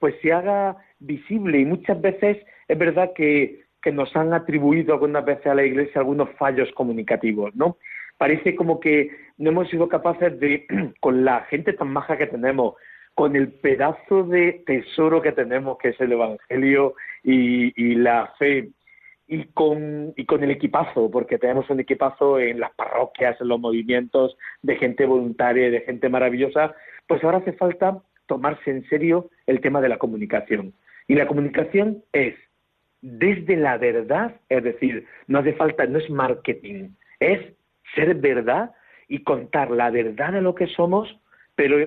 [0.00, 3.60] pues se haga visible y muchas veces es verdad que,
[3.92, 7.78] nos han atribuido algunas veces a la Iglesia algunos fallos comunicativos, ¿no?
[8.18, 10.66] Parece como que no hemos sido capaces de,
[11.00, 12.74] con la gente tan maja que tenemos,
[13.14, 18.68] con el pedazo de tesoro que tenemos, que es el Evangelio y, la fe,
[19.26, 23.58] y con, y con el equipazo, porque tenemos un equipazo en las parroquias, en los
[23.58, 26.74] movimientos, de gente voluntaria, de gente maravillosa,
[27.06, 30.72] pues ahora hace falta tomarse en serio el tema de la comunicación.
[31.08, 32.36] Y la comunicación es
[33.02, 37.40] desde la verdad, es decir, no hace falta, no es marketing, es
[37.96, 38.70] ser verdad
[39.08, 41.08] y contar la verdad de lo que somos,
[41.56, 41.84] pero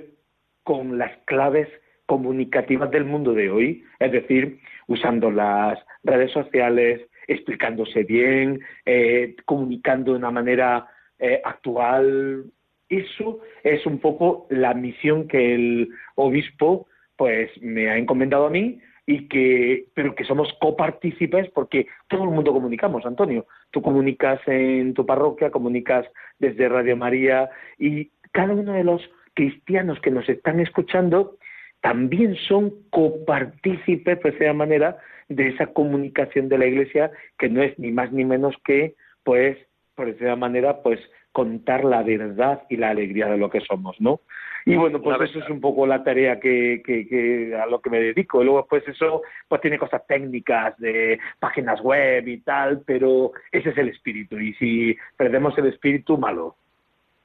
[0.64, 1.70] con las claves
[2.08, 10.12] comunicativas del mundo de hoy, es decir, usando las redes sociales, explicándose bien, eh, comunicando
[10.12, 10.88] de una manera
[11.20, 12.52] eh, actual,
[13.00, 18.80] eso es un poco la misión que el obispo pues me ha encomendado a mí
[19.06, 23.46] y que pero que somos copartícipes porque todo el mundo comunicamos, Antonio.
[23.72, 26.06] Tú comunicas en tu parroquia, comunicas
[26.40, 29.02] desde Radio María y cada uno de los
[29.34, 31.38] cristianos que nos están escuchando
[31.82, 37.78] también son copartícipes, de esa manera, de esa comunicación de la Iglesia que no es
[37.78, 39.58] ni más ni menos que, pues,
[39.94, 41.00] por esa manera, pues
[41.34, 44.22] contar la verdad y la alegría de lo que somos, ¿no?
[44.66, 48.00] Y bueno, pues eso es un poco la tarea que, que, a lo que me
[48.00, 48.42] dedico.
[48.42, 53.72] Y luego, pues eso, pues tiene cosas técnicas de páginas web y tal, pero ese
[53.72, 54.40] es el espíritu.
[54.40, 56.56] Y si perdemos el espíritu, malo.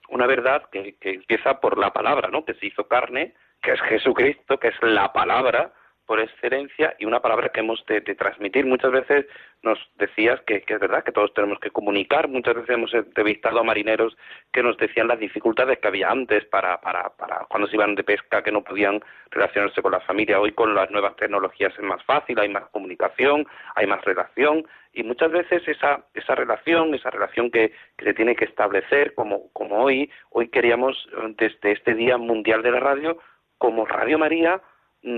[0.08, 2.44] Una verdad que, que empieza por la palabra, ¿no?
[2.44, 5.72] Que se hizo carne, que es Jesucristo, que es la palabra,
[6.08, 8.64] por excelencia y una palabra que hemos de, transmitir.
[8.64, 9.26] Muchas veces
[9.62, 12.28] nos decías que, es verdad que todos tenemos que comunicar.
[12.28, 14.16] Muchas veces hemos entrevistado a marineros
[14.50, 18.04] que nos decían las dificultades que había antes para, para, para cuando se iban de
[18.04, 20.40] pesca, que no podían relacionarse con la familia.
[20.40, 25.02] Hoy con las nuevas tecnologías es más fácil, hay más comunicación, hay más relación y
[25.02, 29.84] muchas veces esa, esa relación, esa relación que, que se tiene que establecer, como, como
[29.84, 30.96] hoy, hoy queríamos
[31.36, 33.18] desde este Día Mundial de la Radio,
[33.58, 34.62] como Radio María,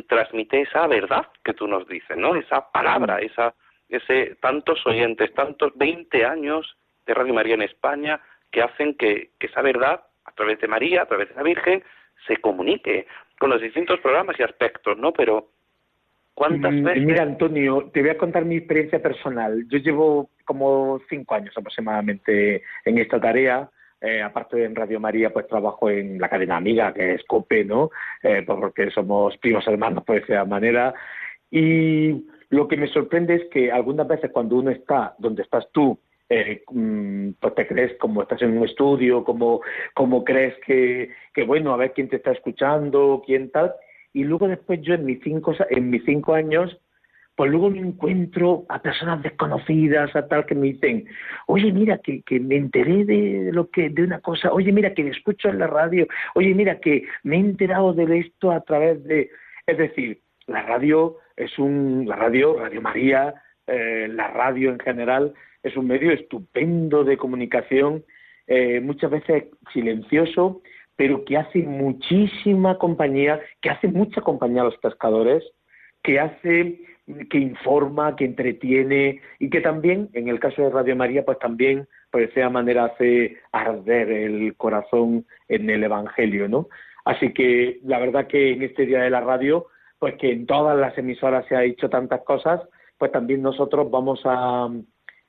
[0.09, 2.35] transmite esa verdad que tú nos dices, ¿no?
[2.35, 3.55] Esa palabra, esa,
[3.89, 6.77] ese tantos oyentes, tantos 20 años
[7.07, 11.07] de Radio María en España que hacen que, esa verdad, a través de María, a
[11.07, 11.83] través de la Virgen,
[12.27, 13.07] se comunique
[13.39, 15.13] con los distintos programas y aspectos, ¿no?
[15.13, 15.49] Pero
[16.35, 17.05] ¿cuántas mm, veces?
[17.05, 19.67] Mira, Antonio, te voy a contar mi experiencia personal.
[19.69, 23.71] Yo llevo como cinco años aproximadamente en esta tarea
[24.01, 27.65] eh, aparte de en Radio María, pues trabajo en la cadena amiga, que es COPE,
[27.65, 27.91] ¿no?
[28.23, 30.95] Eh, porque somos primos hermanos, por decir manera.
[31.51, 35.99] Y lo que me sorprende es que algunas veces cuando uno está donde estás tú,
[36.29, 39.61] eh, mm, pues te crees como estás en un estudio, como,
[39.95, 43.75] como crees que, que, bueno, a ver quién te está escuchando, quién tal.
[44.13, 46.79] Y luego después yo en mis cinco, en mis cinco años
[47.41, 51.07] pues luego me encuentro a personas desconocidas, a tal que me dicen,
[51.47, 55.09] oye, mira, que, me enteré de lo que, de una cosa, oye, mira, que me
[55.09, 59.31] escucho en la radio, oye, mira, que me he enterado de esto a través de,
[59.67, 63.33] es decir, la radio es un, la radio, Radio María,
[63.67, 68.05] eh, la radio en general, es un medio estupendo de comunicación,
[68.49, 70.61] eh, muchas veces silencioso,
[70.95, 75.43] pero que hace muchísima compañía, que hace mucha compañía a los pescadores,
[76.03, 76.81] que hace,
[77.29, 81.89] que informa, que entretiene y que también, en el caso de Radio María, pues también,
[82.11, 86.69] pues esa manera hace arder el corazón en el Evangelio, ¿no?
[87.05, 89.67] Así que la verdad que en este Día de la Radio,
[89.99, 92.61] pues que en todas las emisoras se ha dicho tantas cosas,
[92.99, 94.69] pues también nosotros vamos a,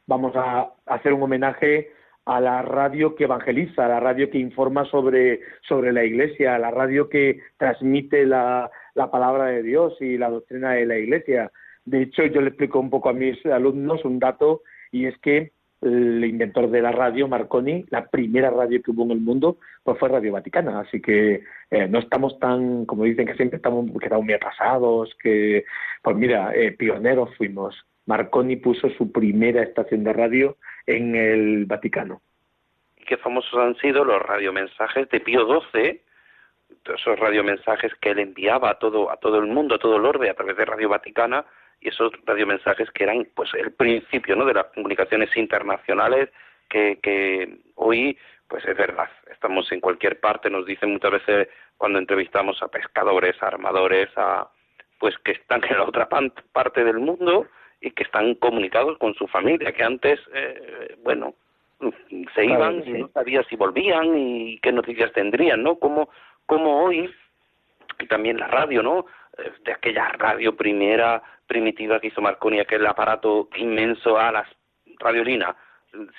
[0.07, 1.89] vamos a hacer un homenaje
[2.25, 6.59] a la radio que evangeliza, a la radio que informa sobre, sobre la Iglesia, a
[6.59, 11.51] la radio que transmite la, la palabra de Dios y la doctrina de la Iglesia.
[11.85, 15.51] De hecho, yo le explico un poco a mis alumnos un dato y es que
[15.81, 19.97] el inventor de la radio, Marconi, la primera radio que hubo en el mundo, pues
[19.97, 20.79] fue Radio Vaticana.
[20.79, 25.65] Así que eh, no estamos tan, como dicen que siempre estamos quedado muy atrasados, que,
[26.03, 27.75] pues mira, eh, pioneros fuimos.
[28.05, 32.21] Marconi puso su primera estación de radio en el Vaticano.
[32.97, 36.01] Y qué famosos han sido los radiomensajes de Pío XII,
[36.95, 40.29] esos radiomensajes que él enviaba a todo, a todo el mundo, a todo el orbe,
[40.29, 41.45] a través de Radio Vaticana,
[41.81, 44.45] y esos radiomensajes que eran pues el principio ¿no?
[44.45, 46.29] de las comunicaciones internacionales
[46.69, 48.17] que, que hoy
[48.47, 53.41] pues es verdad estamos en cualquier parte nos dicen muchas veces cuando entrevistamos a pescadores
[53.41, 54.47] a armadores a
[54.99, 57.47] pues que están en la otra parte del mundo
[57.81, 61.33] y que están comunicados con su familia que antes eh, bueno
[62.35, 66.09] se iban y no sabía si volvían y qué noticias tendrían no como
[66.45, 67.11] como hoy
[67.99, 69.05] y también la radio no
[69.37, 74.47] eh, de aquella radio primera primitiva que hizo Marconi, aquel aparato inmenso a las
[74.99, 75.53] radiolinas,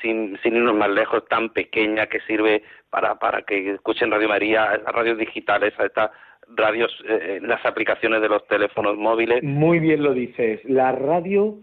[0.02, 4.76] sin, sin irnos más lejos, tan pequeña que sirve para, para que escuchen Radio María,
[4.76, 6.10] las radios digitales, estas
[6.54, 9.42] radios, eh, las aplicaciones de los teléfonos móviles.
[9.42, 10.60] Muy bien lo dices.
[10.64, 11.56] La radio,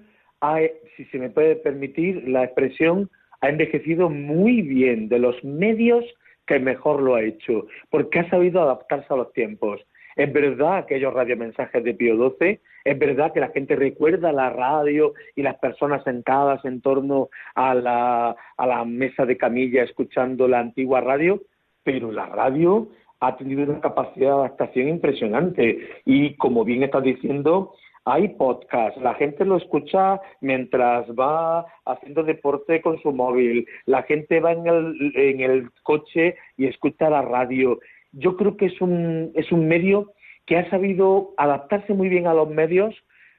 [0.98, 3.08] si se me puede permitir la expresión,
[3.42, 6.04] ha envejecido muy bien de los medios
[6.48, 9.80] que mejor lo ha hecho, porque ha sabido adaptarse a los tiempos.
[10.20, 15.14] Es verdad aquellos radiomensajes de Pío XII, es verdad que la gente recuerda la radio
[15.34, 20.60] y las personas sentadas en torno a la, a la mesa de camilla escuchando la
[20.60, 21.42] antigua radio,
[21.86, 22.90] pero la radio
[23.22, 25.88] ha tenido una capacidad de adaptación impresionante.
[26.04, 27.72] Y como bien estás diciendo,
[28.04, 34.42] hay podcast, la gente lo escucha mientras va haciendo deporte con su móvil, la gente
[34.42, 37.80] va en el, en el coche y escucha la radio
[38.12, 40.14] yo creo que es un, es un medio
[40.46, 42.96] que ha sabido adaptarse muy bien a los medios,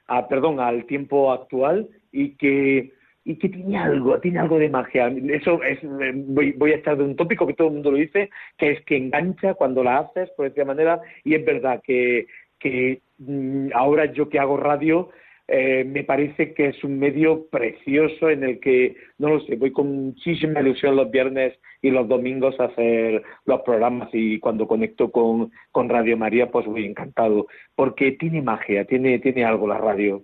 [0.07, 2.93] a, perdón, al tiempo actual y que
[3.23, 5.07] y que tiene algo, tiene algo de magia.
[5.07, 8.29] Eso es, voy, voy a estar de un tópico que todo el mundo lo dice,
[8.57, 12.25] que es que engancha cuando la haces, por esta manera, y es verdad que,
[12.59, 15.09] que mm, ahora yo que hago radio,
[15.53, 19.73] eh, me parece que es un medio precioso en el que, no lo sé, voy
[19.73, 25.11] con muchísima ilusión los viernes y los domingos a hacer los programas y cuando conecto
[25.11, 30.23] con, con Radio María, pues voy encantado, porque tiene magia, tiene, tiene algo la radio.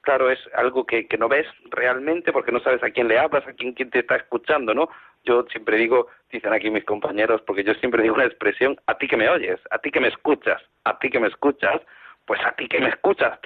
[0.00, 3.46] Claro, es algo que, que no ves realmente porque no sabes a quién le hablas,
[3.46, 4.88] a quién, quién te está escuchando, ¿no?
[5.24, 9.06] Yo siempre digo, dicen aquí mis compañeros, porque yo siempre digo una expresión, a ti
[9.06, 11.80] que me oyes, a ti que me escuchas, a ti que me escuchas,
[12.26, 13.38] pues a ti que me escuchas,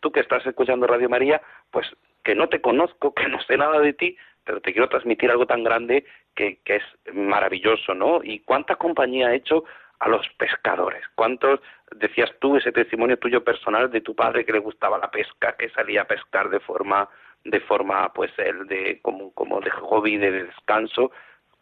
[0.00, 1.86] tú que estás escuchando Radio María, pues
[2.24, 5.46] que no te conozco, que no sé nada de ti, pero te quiero transmitir algo
[5.46, 6.04] tan grande
[6.34, 8.20] que, que es maravilloso, ¿no?
[8.22, 9.64] Y cuánta compañía ha hecho
[10.00, 11.04] a los pescadores.
[11.14, 11.60] ¿Cuántos
[11.94, 15.68] decías tú ese testimonio tuyo personal de tu padre que le gustaba la pesca, que
[15.70, 17.08] salía a pescar de forma
[17.44, 21.12] de forma pues el de como como de hobby de descanso?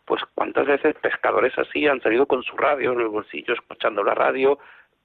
[0.04, 4.14] Pues cuántas veces pescadores así han salido con su radio en el bolsillo escuchando la
[4.14, 4.58] radio,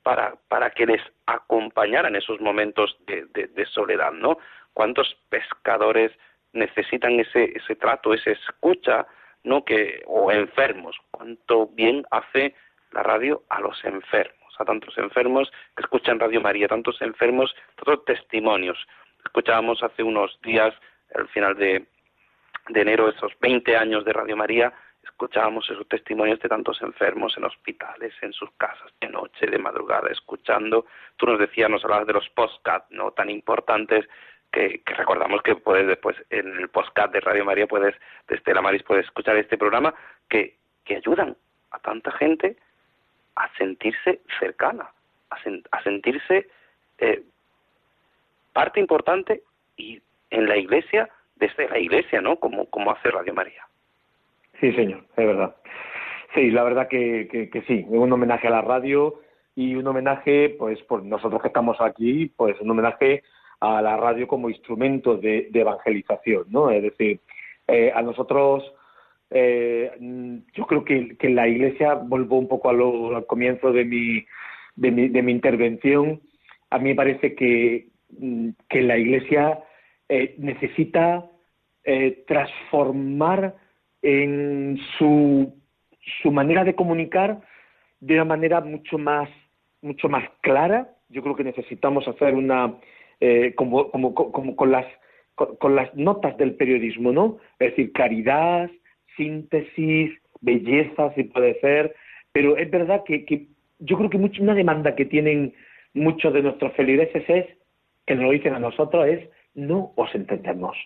[0.03, 4.37] para, para que les acompañaran esos momentos de, soledad, ¿no?
[4.73, 6.11] ¿Cuántos pescadores
[6.51, 9.07] necesitan ese, ese trato, esa escucha,
[9.43, 9.63] ¿no?
[9.63, 12.53] Que, o enfermos, cuánto bien hace
[12.91, 18.05] la radio a los enfermos, a tantos enfermos que escuchan Radio María, tantos enfermos, tantos
[18.05, 18.77] testimonios.
[19.25, 20.73] Escuchábamos hace unos días,
[21.15, 21.85] al final de,
[22.69, 24.73] de enero, esos 20 años de Radio María,
[25.13, 30.09] escuchábamos esos testimonios de tantos enfermos en hospitales, en sus casas, de noche, de madrugada,
[30.09, 30.85] escuchando.
[31.17, 33.11] Tú nos decías, nos hablabas de los postcat, ¿no?
[33.11, 34.05] Tan importantes
[34.51, 37.95] que, recordamos que puedes después en el postcat de Radio María puedes,
[38.27, 39.93] desde la Maris puedes escuchar este programa
[40.29, 41.37] que, que ayudan
[41.71, 42.57] a tanta gente
[43.35, 44.89] a sentirse cercana,
[45.29, 46.49] a, sentirse
[46.97, 47.23] eh,
[48.51, 49.43] parte importante
[49.77, 50.01] y
[50.31, 52.37] en la iglesia, desde la iglesia, ¿no?
[52.37, 53.63] Como, como hace Radio María.
[54.59, 55.55] Sí, señor, es verdad.
[56.33, 59.21] Sí, la verdad que, que, sí, un homenaje a la radio
[59.55, 63.23] y un homenaje, pues, por nosotros que estamos aquí, pues un homenaje
[63.59, 66.71] a la radio como instrumento de, evangelización, ¿no?
[66.71, 67.19] Es decir,
[67.67, 68.63] eh, a nosotros
[69.29, 69.91] eh,
[70.53, 74.25] yo creo que, que, la Iglesia, vuelvo un poco al comienzo de mi,
[74.75, 76.21] de mi, de mi intervención,
[76.69, 77.87] a mí me parece que,
[78.69, 79.59] que la Iglesia
[80.09, 81.29] eh, necesita
[81.83, 83.55] eh, transformar
[84.03, 85.55] en su,
[86.21, 87.41] su manera de comunicar
[87.99, 89.29] de una manera mucho más,
[89.81, 90.89] mucho más clara.
[91.09, 92.75] Yo creo que necesitamos hacer una,
[93.19, 94.85] eh, como, como, como con las
[95.35, 97.39] con, las notas del periodismo, ¿no?
[97.59, 98.69] Es decir, claridad,
[99.17, 101.95] síntesis, belleza, si puede ser,
[102.31, 103.47] pero es verdad que, que
[103.79, 105.53] yo creo que mucho, una demanda que tienen
[105.93, 107.45] muchos de nuestros feligreses es,
[108.05, 110.77] que nos lo dicen a nosotros, es no os entendemos.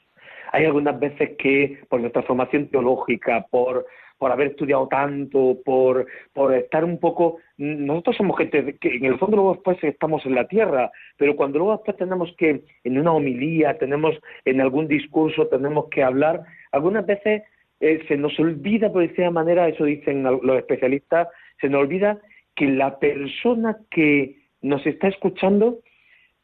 [0.52, 3.86] Hay algunas veces que por nuestra formación teológica, por,
[4.18, 7.38] por haber estudiado tanto, por, por estar un poco...
[7.58, 11.60] Nosotros somos gente que en el fondo luego después estamos en la tierra, pero cuando
[11.60, 17.06] luego después tenemos que, en una homilía, tenemos en algún discurso, tenemos que hablar, algunas
[17.06, 17.44] veces
[17.80, 21.28] eh, se nos olvida, por decir manera, eso dicen los especialistas,
[21.62, 22.20] se nos olvida
[22.56, 25.80] que la persona que nos está escuchando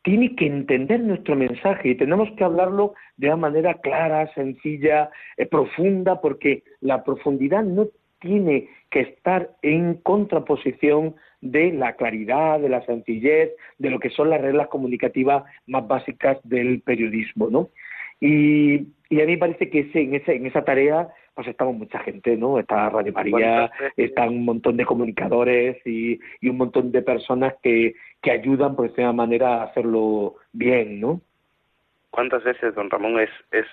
[0.04, 5.45] tiene que entender nuestro mensaje y tenemos que hablarlo de una manera clara, sencilla, eh,
[5.45, 7.88] profunda, porque la profundidad no
[8.20, 14.30] tiene que estar en contraposición de la claridad, de la sencillez, de lo que son
[14.30, 17.70] las reglas comunicativas más básicas del periodismo, ¿no?
[18.20, 22.38] Y, a mí me parece que en, ese, en esa tarea pues estamos mucha gente,
[22.38, 22.59] ¿no?
[22.59, 27.95] Está Radio María, están un montón de comunicadores y, y un montón de personas que,
[28.21, 31.21] que ayudan, por esa manera, a hacerlo bien, ¿no?
[32.11, 33.65] ¿Cuántas veces, don Ramón, es, es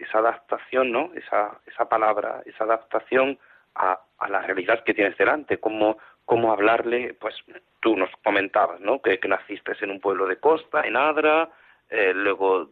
[0.00, 1.10] esa adaptación, ¿no?
[1.14, 3.38] Esa, esa palabra, esa adaptación
[3.76, 7.34] a, a la realidad que tienes delante, cómo, cómo hablarle, pues
[7.80, 9.00] tú nos comentabas, ¿no?
[9.00, 11.50] Que, que naciste en un pueblo de costa, en Adra,
[11.90, 12.70] eh, luego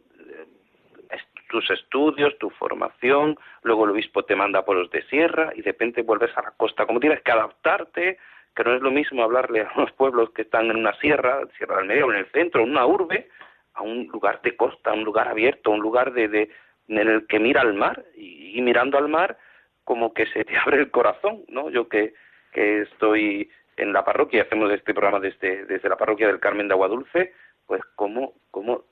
[1.49, 5.71] tus estudios, tu formación, luego el obispo te manda por los de sierra y de
[5.71, 6.85] repente vuelves a la costa.
[6.85, 8.17] Como tienes que adaptarte,
[8.55, 11.77] que no es lo mismo hablarle a unos pueblos que están en una sierra, Sierra
[11.77, 13.29] del Medio, en el centro, en una urbe,
[13.73, 16.49] a un lugar de costa, a un lugar abierto, un lugar de, de
[16.87, 19.37] en el que mira al mar y, mirando al mar
[19.83, 21.69] como que se te abre el corazón, ¿no?
[21.69, 22.13] Yo que,
[22.51, 26.73] que estoy en la parroquia, hacemos este programa desde, desde la parroquia del Carmen de
[26.73, 27.33] Aguadulce,
[27.65, 28.83] pues como, como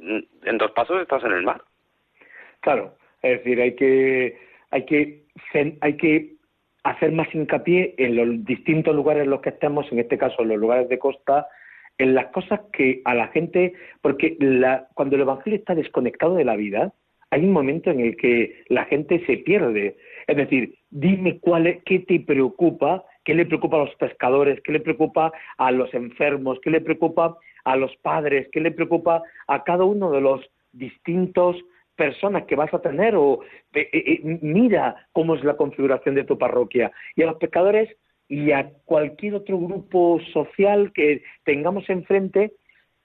[0.00, 1.62] en dos pasos estás en el mar.
[2.60, 4.38] Claro, es decir, hay que,
[4.70, 5.24] hay que,
[5.80, 6.34] hay que
[6.84, 10.48] hacer más hincapié en los distintos lugares en los que estemos, en este caso en
[10.48, 11.46] los lugares de costa,
[11.98, 16.44] en las cosas que a la gente, porque la, cuando el Evangelio está desconectado de
[16.44, 16.94] la vida,
[17.30, 19.96] hay un momento en el que la gente se pierde.
[20.26, 24.72] Es decir, dime cuál es, qué te preocupa, qué le preocupa a los pescadores, qué
[24.72, 29.64] le preocupa a los enfermos, qué le preocupa a los padres, qué le preocupa a
[29.64, 30.40] cada uno de los
[30.72, 31.56] distintos
[31.96, 33.40] personas que vas a tener o
[33.74, 36.90] eh, eh, mira cómo es la configuración de tu parroquia.
[37.14, 37.94] Y a los pescadores
[38.26, 42.52] y a cualquier otro grupo social que tengamos enfrente,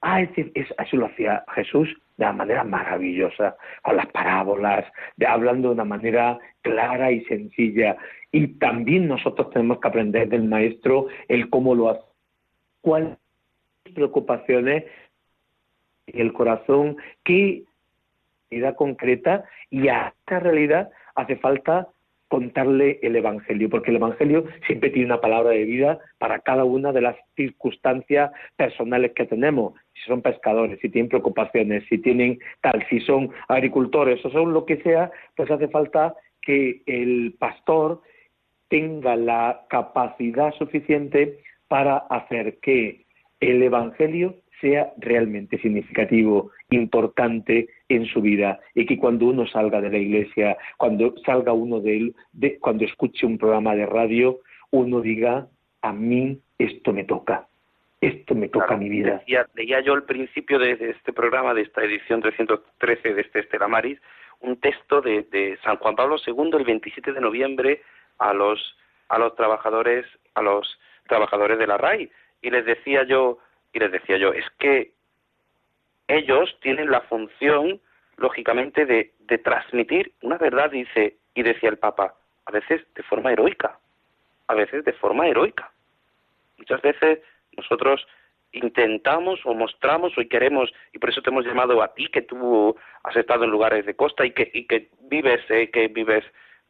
[0.02, 4.86] ah, es, eso lo hacía Jesús de una manera maravillosa, con las parábolas,
[5.18, 7.98] de, hablando de una manera clara y sencilla.
[8.32, 12.02] Y también nosotros tenemos que aprender del maestro el cómo lo hace,
[12.82, 13.18] cuáles
[13.94, 14.86] preocupaciones
[16.08, 17.64] en el corazón, qué
[18.78, 21.90] concreta y a esta realidad hace falta
[22.28, 26.92] contarle el Evangelio, porque el Evangelio siempre tiene una palabra de vida para cada una
[26.92, 29.74] de las circunstancias personales que tenemos.
[29.94, 34.66] Si son pescadores, si tienen preocupaciones, si tienen tal, si son agricultores o son lo
[34.66, 38.02] que sea, pues hace falta que el pastor
[38.70, 43.05] tenga la capacidad suficiente para hacer que
[43.40, 49.90] el Evangelio sea realmente significativo, importante en su vida y que cuando uno salga de
[49.90, 54.40] la iglesia, cuando salga uno de él, de, cuando escuche un programa de radio,
[54.72, 55.48] uno diga,
[55.82, 57.48] a mí esto me toca,
[58.02, 59.22] esto me toca mi vida.
[59.56, 64.00] Leía, yo al principio de, este programa, de esta edición 313 de este Estela Maris,
[64.42, 67.82] un texto de, de San Juan Pablo II el 27 de noviembre
[68.20, 68.78] a los,
[69.10, 72.10] a los trabajadores, a los trabajadores de la RAI,
[72.46, 73.40] y les decía yo,
[73.74, 74.92] y les decía yo, es que
[76.08, 77.82] ellos tienen la función,
[78.18, 82.14] lógicamente, de, de transmitir una verdad, dice, y decía el Papa,
[82.46, 83.80] a veces de forma heroica,
[84.48, 85.72] a veces de forma heroica.
[86.60, 87.20] Muchas veces
[87.58, 88.06] nosotros
[88.52, 92.76] intentamos o mostramos o queremos, y por eso te hemos llamado a ti, que tú
[93.04, 96.24] has estado en lugares de costa y que, y que vives, eh, que vives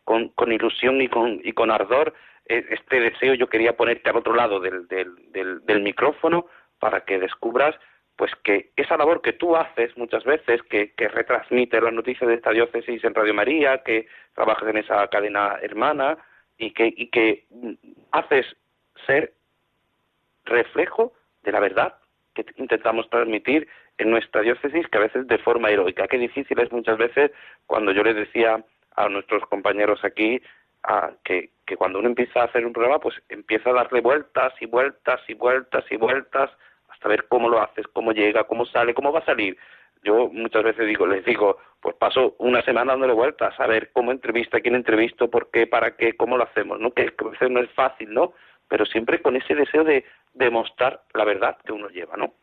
[0.05, 2.13] con, con, ilusión y con, y con ardor,
[2.45, 6.47] este deseo yo quería ponerte al otro lado del, del, del, del micrófono
[6.79, 7.75] para que descubras
[8.15, 12.35] pues que esa labor que tú haces muchas veces, que, que retransmite las noticias de
[12.35, 16.17] esta diócesis en Radio María, que trabajas en esa cadena hermana
[16.57, 17.45] y que, y que
[18.11, 18.45] haces
[19.05, 19.33] ser
[20.45, 21.95] reflejo de la verdad
[22.33, 23.67] que intentamos transmitir
[23.97, 26.07] en nuestra diócesis, que a veces de forma heroica.
[26.07, 27.31] Qué difícil es muchas veces
[27.65, 28.63] cuando yo les decía
[28.95, 30.41] a nuestros compañeros aquí
[30.87, 34.53] a, que, que cuando uno empieza a hacer un programa, pues empieza a darle vueltas
[34.59, 36.51] y vueltas y vueltas y vueltas
[36.89, 39.57] hasta ver cómo lo haces, cómo llega, cómo sale, cómo va a salir.
[40.03, 44.11] Yo muchas veces digo, les digo, pues paso una semana dándole vueltas a ver cómo
[44.11, 46.91] entrevista, quién entrevisto, por qué, para qué, cómo lo hacemos, ¿no?
[46.91, 48.33] Que, a veces no es fácil, ¿no?
[48.67, 52.33] Pero siempre con ese deseo de demostrar la verdad que uno lleva, ¿no?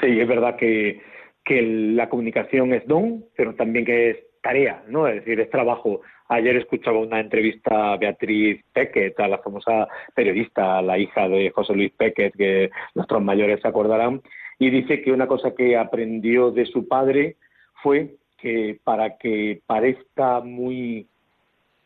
[0.00, 1.02] Sí, es verdad que,
[1.44, 5.08] que la comunicación es don, pero también que es tarea, ¿no?
[5.08, 6.02] Es decir, es trabajo.
[6.28, 11.74] Ayer escuchaba una entrevista a Beatriz Pequet, a la famosa periodista, la hija de José
[11.74, 14.20] Luis Pequet, que nuestros mayores se acordarán,
[14.58, 17.36] y dice que una cosa que aprendió de su padre
[17.82, 21.06] fue que para que parezca muy,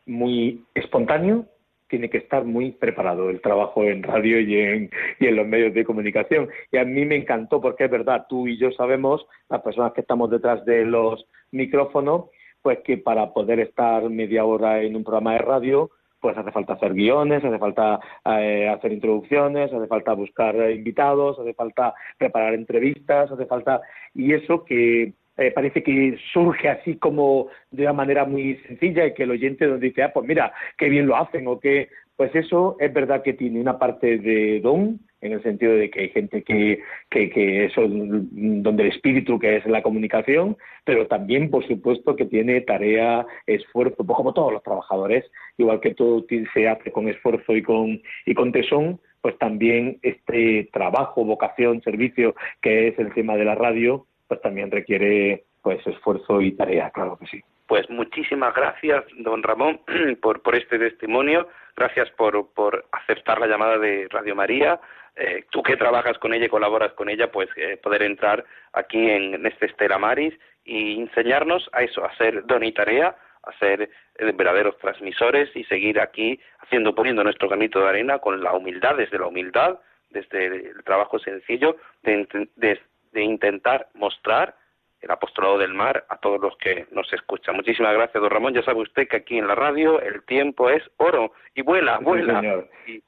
[0.05, 1.45] muy espontáneo,
[1.87, 5.73] tiene que estar muy preparado el trabajo en radio y en, y en los medios
[5.73, 6.49] de comunicación.
[6.71, 10.01] Y a mí me encantó porque es verdad, tú y yo sabemos, las personas que
[10.01, 12.25] estamos detrás de los micrófonos,
[12.61, 15.89] pues que para poder estar media hora en un programa de radio,
[16.19, 21.53] pues hace falta hacer guiones, hace falta eh, hacer introducciones, hace falta buscar invitados, hace
[21.53, 23.81] falta preparar entrevistas, hace falta
[24.13, 29.13] y eso que eh, parece que surge así como de una manera muy sencilla y
[29.13, 31.87] que el oyente nos dice, ah, pues mira, qué bien lo hacen o que,
[32.17, 36.01] pues eso es verdad que tiene una parte de don, en el sentido de que
[36.01, 41.49] hay gente que, que, que eso, donde el espíritu que es la comunicación, pero también,
[41.49, 45.25] por supuesto, que tiene tarea, esfuerzo, pues como todos los trabajadores,
[45.57, 50.69] igual que todo se hace con esfuerzo y con, y con tesón, pues también este
[50.71, 56.41] trabajo, vocación, servicio, que es el tema de la radio, pues también requiere pues esfuerzo
[56.41, 57.43] y tarea, claro que sí.
[57.69, 59.81] Pues muchísimas gracias, don Ramón,
[60.23, 61.47] por, por este testimonio.
[61.77, 64.79] Gracias por, aceptar la llamada de Radio María.
[65.15, 68.43] Eh, tú que trabajas con ella y colaboras con ella, pues eh, poder entrar
[68.73, 70.33] aquí en, este Estela Maris
[70.65, 75.63] y enseñarnos a eso, a ser don y tarea, a ser eh, verdaderos transmisores y
[75.65, 79.77] seguir aquí haciendo, poniendo nuestro granito de arena con la humildad, desde la humildad,
[80.09, 84.55] desde el trabajo sencillo, de intentar mostrar
[85.01, 87.55] el apostolado del mar a todos los que nos escuchan.
[87.55, 88.53] Muchísimas gracias, don Ramón.
[88.53, 92.65] Ya sabe usted que aquí en la radio el tiempo es oro y vuela, vuela.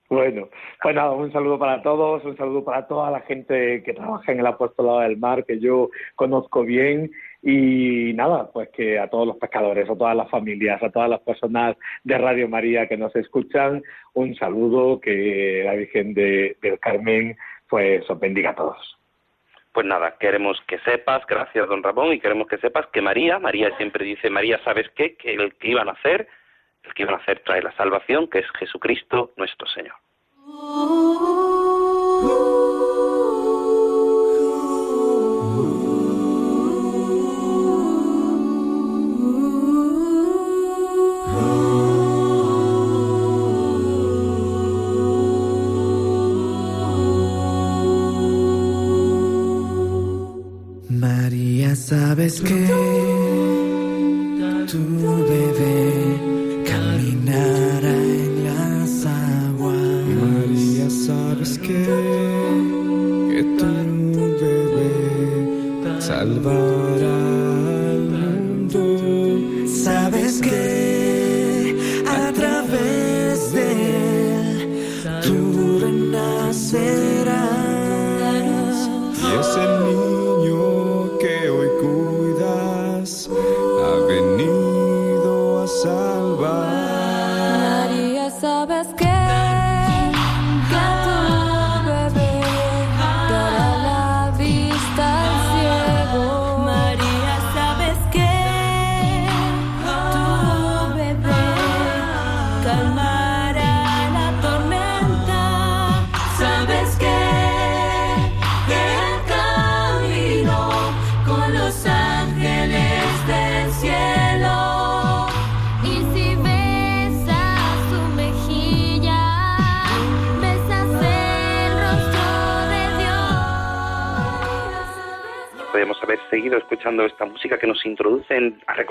[0.09, 0.49] Bueno,
[0.81, 4.39] pues nada, un saludo para todos, un saludo para toda la gente que trabaja en
[4.39, 7.11] el apostolado del mar, que yo conozco bien.
[7.43, 11.21] Y nada, pues que a todos los pescadores, a todas las familias, a todas las
[11.21, 13.81] personas de Radio María que nos escuchan,
[14.13, 17.35] un saludo, que la Virgen de, del Carmen
[17.67, 19.00] pues os bendiga a todos.
[19.73, 23.75] Pues nada, queremos que sepas, gracias don Ramón, y queremos que sepas que María, María
[23.77, 25.15] siempre dice, María, ¿sabes qué?
[25.15, 26.27] Que el que iban a hacer,
[26.83, 29.95] el que iban a hacer trae la salvación, que es Jesucristo nuestro Señor.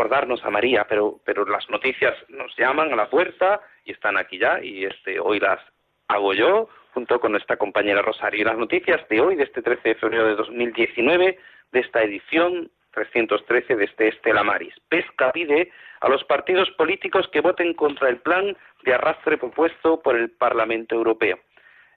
[0.01, 4.38] Recordarnos a María, pero, pero las noticias nos llaman a la puerta y están aquí
[4.38, 5.61] ya y este hoy las
[6.09, 8.46] hago yo, junto con nuestra compañera Rosario.
[8.46, 11.38] Las noticias de hoy, de este 13 de febrero de 2019,
[11.72, 14.72] de esta edición 313 de este Estela Maris.
[14.88, 15.70] Pesca pide
[16.01, 20.94] a los partidos políticos que voten contra el plan de arrastre propuesto por el Parlamento
[20.94, 21.38] Europeo.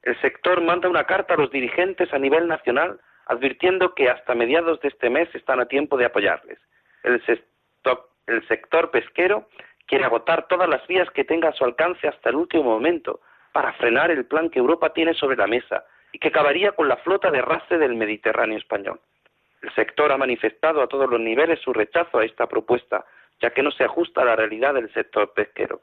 [0.01, 4.81] El sector manda una carta a los dirigentes a nivel nacional advirtiendo que hasta mediados
[4.81, 6.59] de este mes están a tiempo de apoyarles.
[7.03, 7.25] El
[8.27, 9.49] el sector pesquero
[9.85, 13.19] quiere agotar todas las vías que tenga a su alcance hasta el último momento
[13.51, 16.97] para frenar el plan que Europa tiene sobre la mesa y que acabaría con la
[16.97, 18.99] flota de arrastre del Mediterráneo español.
[19.61, 23.05] El sector ha manifestado a todos los niveles su rechazo a esta propuesta,
[23.41, 25.81] ya que no se ajusta a la realidad del sector pesquero.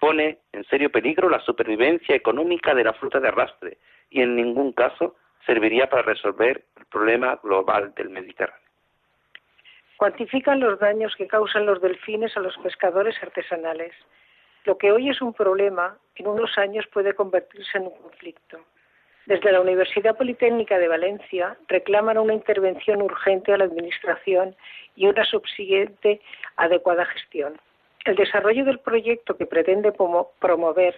[0.00, 3.78] Pone en serio peligro la supervivencia económica de la flota de arrastre
[4.10, 8.67] y en ningún caso serviría para resolver el problema global del Mediterráneo.
[9.98, 13.92] Cuantifican los daños que causan los delfines a los pescadores artesanales.
[14.64, 18.60] Lo que hoy es un problema, en unos años puede convertirse en un conflicto.
[19.26, 24.54] Desde la Universidad Politécnica de Valencia reclaman una intervención urgente a la Administración
[24.94, 26.20] y una subsiguiente
[26.54, 27.60] adecuada gestión.
[28.04, 30.94] El desarrollo del proyecto que pretende promover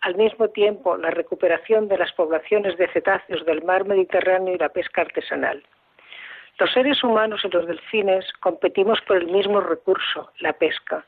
[0.00, 4.68] al mismo tiempo la recuperación de las poblaciones de cetáceos del mar Mediterráneo y la
[4.68, 5.64] pesca artesanal.
[6.58, 11.04] Los seres humanos y los delfines competimos por el mismo recurso, la pesca.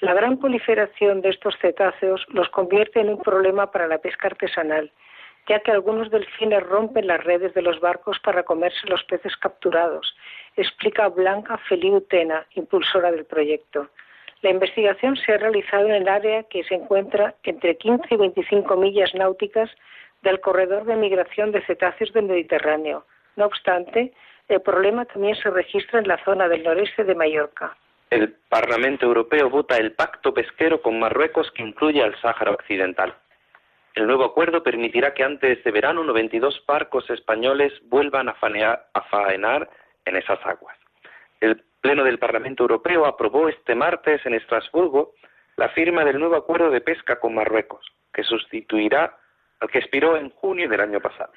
[0.00, 4.90] La gran proliferación de estos cetáceos los convierte en un problema para la pesca artesanal
[5.48, 10.16] ya que algunos delfines rompen las redes de los barcos para comerse los peces capturados,
[10.56, 13.88] explica Blanca Feliu Tena, impulsora del proyecto.
[14.42, 18.76] La investigación se ha realizado en el área que se encuentra entre 15 y 25
[18.76, 19.70] millas náuticas
[20.22, 23.04] del corredor de migración de cetáceos del Mediterráneo.
[23.36, 24.12] No obstante,
[24.48, 27.76] el problema también se registra en la zona del noreste de Mallorca.
[28.10, 33.14] El Parlamento Europeo vota el pacto pesquero con Marruecos que incluye al Sáhara Occidental.
[33.94, 39.70] El nuevo acuerdo permitirá que antes de verano 92 barcos españoles vuelvan a, faenar
[40.04, 40.76] en esas aguas.
[41.40, 45.14] El Pleno del Parlamento Europeo aprobó este martes en Estrasburgo
[45.56, 49.16] la firma del nuevo acuerdo de pesca con Marruecos, que sustituirá
[49.60, 51.32] al que expiró en junio del año pasado.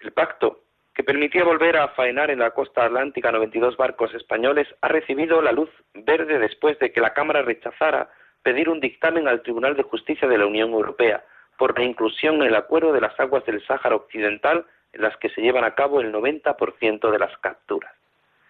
[0.00, 0.65] El pacto,
[0.96, 5.52] que permitía volver a faenar en la costa atlántica 92 barcos españoles, ha recibido la
[5.52, 8.08] luz verde después de que la Cámara rechazara
[8.42, 11.22] pedir un dictamen al Tribunal de Justicia de la Unión Europea
[11.58, 15.28] por la inclusión en el acuerdo de las aguas del Sáhara Occidental en las que
[15.28, 17.92] se llevan a cabo el 90% de las capturas.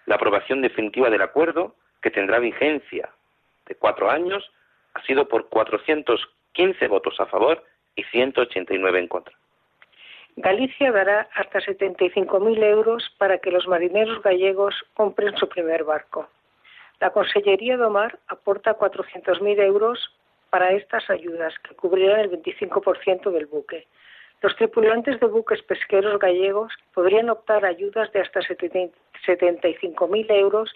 [0.05, 3.11] La aprobación definitiva del acuerdo, que tendrá vigencia
[3.67, 4.53] de cuatro años,
[4.95, 7.65] ha sido por 415 votos a favor
[7.97, 9.35] y 189 en contra.
[10.37, 16.29] Galicia dará hasta 75.000 euros para que los marineros gallegos compren su primer barco.
[17.01, 19.99] La Consellería de Omar aporta 400.000 euros
[20.51, 23.87] para estas ayudas, que cubrirán el 25% del buque.
[24.43, 30.71] Los tripulantes de buques pesqueros gallegos podrían optar a ayudas de hasta 75.000 euros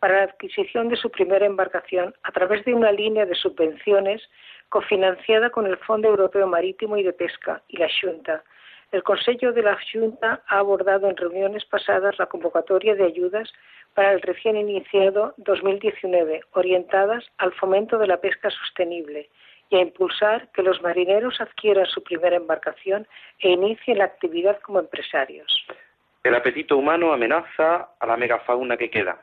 [0.00, 4.20] para la adquisición de su primera embarcación a través de una línea de subvenciones
[4.68, 8.44] cofinanciada con el Fondo Europeo Marítimo y de Pesca y la Junta.
[8.90, 13.52] El Consejo de la Junta ha abordado en reuniones pasadas la convocatoria de ayudas
[13.92, 19.28] para el recién iniciado 2019, orientadas al fomento de la pesca sostenible
[19.68, 23.06] y a impulsar que los marineros adquieran su primera embarcación
[23.40, 25.66] e inicien la actividad como empresarios.
[26.24, 29.22] El apetito humano amenaza a la megafauna que queda.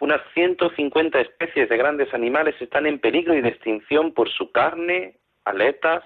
[0.00, 5.18] Unas 150 especies de grandes animales están en peligro y de extinción por su carne,
[5.44, 6.02] aletas,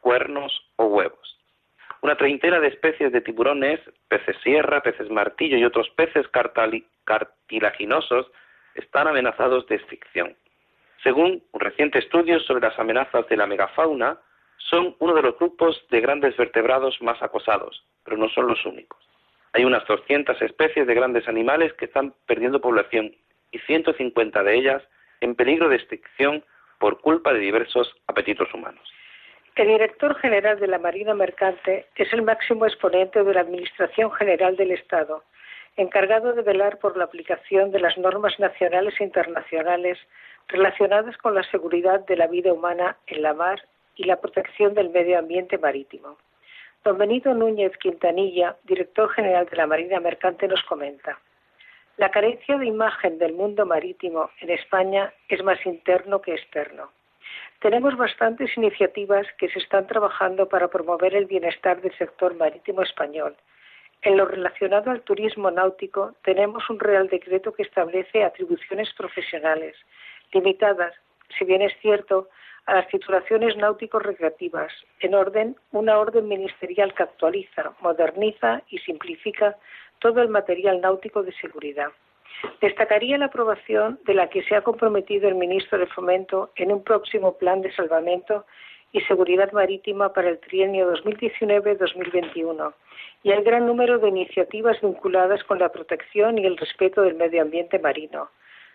[0.00, 1.39] cuernos o huevos.
[2.02, 6.26] Una treintena de especies de tiburones, peces sierra, peces martillo y otros peces
[7.04, 8.30] cartilaginosos
[8.74, 10.34] están amenazados de extinción.
[11.02, 14.18] Según un reciente estudio sobre las amenazas de la megafauna,
[14.56, 18.98] son uno de los grupos de grandes vertebrados más acosados, pero no son los únicos.
[19.52, 23.14] Hay unas 200 especies de grandes animales que están perdiendo población
[23.50, 24.82] y 150 de ellas
[25.20, 26.44] en peligro de extinción
[26.78, 28.88] por culpa de diversos apetitos humanos.
[29.60, 34.56] El director general de la Marina Mercante es el máximo exponente de la Administración General
[34.56, 35.22] del Estado,
[35.76, 39.98] encargado de velar por la aplicación de las normas nacionales e internacionales
[40.48, 43.60] relacionadas con la seguridad de la vida humana en la mar
[43.96, 46.16] y la protección del medio ambiente marítimo.
[46.82, 51.18] Don Benito Núñez Quintanilla, director general de la Marina Mercante, nos comenta.
[51.98, 56.90] La carencia de imagen del mundo marítimo en España es más interno que externo.
[57.60, 63.36] Tenemos bastantes iniciativas que se están trabajando para promover el bienestar del sector marítimo español.
[64.02, 69.76] En lo relacionado al turismo náutico, tenemos un Real Decreto que establece atribuciones profesionales,
[70.32, 70.94] limitadas,
[71.38, 72.28] si bien es cierto,
[72.64, 79.56] a las titulaciones náutico-recreativas, en orden, una orden ministerial que actualiza, moderniza y simplifica
[79.98, 81.90] todo el material náutico de seguridad.
[82.60, 86.82] Destacaría la aprobación de la que se ha comprometido el ministro de Fomento en un
[86.82, 88.44] próximo plan de salvamento
[88.92, 92.72] y seguridad marítima para el trienio 2019-2021
[93.22, 97.42] y el gran número de iniciativas vinculadas con la protección y el respeto del medio
[97.42, 98.30] ambiente marino.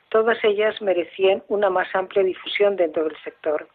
[0.09, 3.67] Todas ellas merecían una más amplia difusión dentro del sector.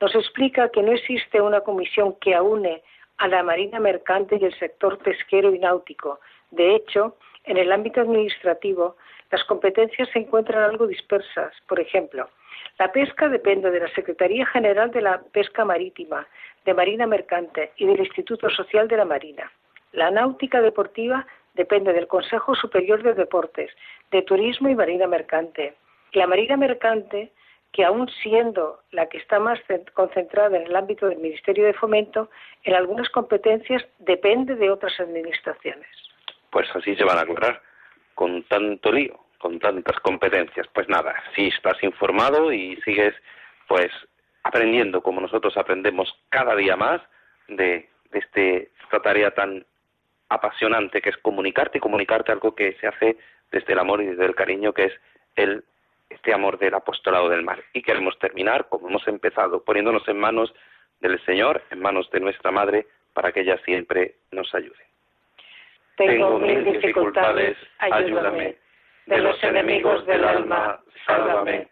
[0.00, 2.82] Nos explica que no existe una comisión que aúne
[3.18, 6.20] a la marina mercante y el sector pesquero y náutico.
[6.50, 8.96] De hecho, en el ámbito administrativo,
[9.32, 11.52] las competencias se encuentran algo dispersas.
[11.66, 12.28] Por ejemplo,
[12.78, 16.26] la pesca depende de la Secretaría General de la Pesca Marítima,
[16.66, 19.50] de Marina Mercante y del Instituto Social de la Marina.
[19.92, 23.70] La náutica deportiva depende del Consejo Superior de Deportes,
[24.10, 25.74] de Turismo y Marina Mercante.
[26.12, 27.32] La Marina Mercante,
[27.72, 29.58] que aún siendo la que está más
[29.94, 32.28] concentrada en el ámbito del Ministerio de Fomento,
[32.64, 35.88] en algunas competencias depende de otras administraciones.
[36.50, 37.62] Pues así se van a lograr,
[38.14, 40.66] con tanto lío, con tantas competencias.
[40.72, 43.14] Pues nada, si estás informado y sigues
[43.68, 43.90] pues
[44.42, 47.00] aprendiendo como nosotros aprendemos cada día más
[47.48, 49.64] de, de este, esta tarea tan
[50.28, 53.16] apasionante que es comunicarte y comunicarte algo que se hace
[53.50, 54.92] desde el amor y desde el cariño que es
[55.36, 55.64] el
[56.12, 57.62] este amor del apostolado del mar.
[57.72, 60.54] Y queremos terminar, como hemos empezado, poniéndonos en manos
[61.00, 64.91] del Señor, en manos de nuestra Madre, para que ella siempre nos ayude.
[65.96, 68.56] Tengo mil dificultades, ayúdame.
[69.06, 71.68] De los enemigos del alma, sálvame.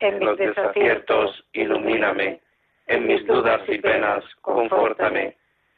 [0.00, 2.40] En mis desaciertos, ilumíname.
[2.86, 5.36] En mis dudas y penas, confórtame.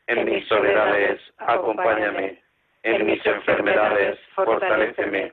[0.08, 2.42] En mis soledades, acompáñame.
[2.82, 5.32] En mis enfermedades, fortaléceme.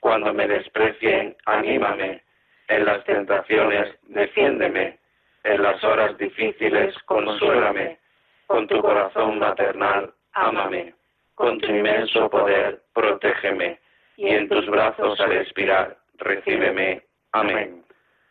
[0.00, 2.22] Cuando me desprecien, anímame.
[2.68, 4.98] En las tentaciones, defiéndeme.
[5.44, 7.98] En las horas difíciles, consuélame.
[8.46, 10.94] Con tu corazón maternal, ámame.
[11.36, 13.78] Con tu inmenso poder, protégeme.
[14.16, 17.02] Y en tus brazos al expirar, recíbeme.
[17.32, 17.84] Amén.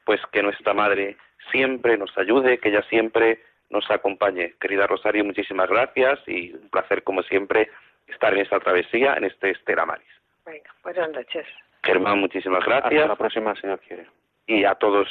[0.06, 1.16] Pues que nuestra Madre
[1.52, 3.40] siempre nos ayude, que ella siempre
[3.70, 4.56] nos acompañe.
[4.60, 7.70] Querida Rosario, muchísimas gracias y un placer, como siempre,
[8.08, 10.08] estar en esta travesía, en este Estela Maris.
[10.44, 11.46] Venga, buenas noches.
[11.84, 12.92] Germán, muchísimas gracias.
[12.92, 14.08] Hasta la próxima, señor quiere.
[14.48, 15.08] Y a todos,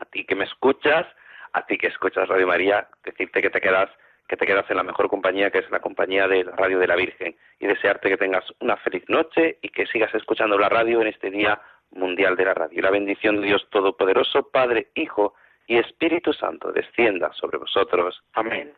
[0.00, 1.06] a ti que me escuchas,
[1.52, 3.90] a ti que escuchas Radio María, decirte que te quedas
[4.32, 6.86] que te quedas en la mejor compañía, que es la compañía de la Radio de
[6.86, 11.02] la Virgen, y desearte que tengas una feliz noche y que sigas escuchando la radio
[11.02, 11.60] en este Día
[11.90, 12.80] Mundial de la Radio.
[12.80, 15.34] La bendición de Dios Todopoderoso, Padre, Hijo
[15.66, 18.22] y Espíritu Santo, descienda sobre vosotros.
[18.32, 18.72] Amén.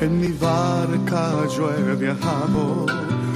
[0.00, 2.86] En mi barca yo he viajado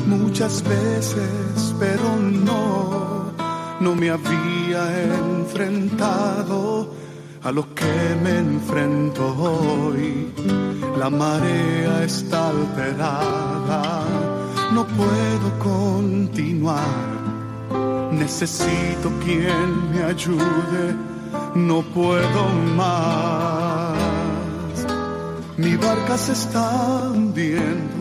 [0.08, 3.32] muchas veces, pero no,
[3.78, 6.98] no me había enfrentado
[7.48, 10.30] a lo que me enfrento hoy.
[10.98, 14.02] La marea está alterada,
[14.74, 17.08] no puedo continuar.
[18.12, 20.84] Necesito quien me ayude,
[21.54, 22.42] no puedo
[22.76, 23.96] más.
[25.56, 26.66] Mi barca se está
[27.14, 27.98] hundiendo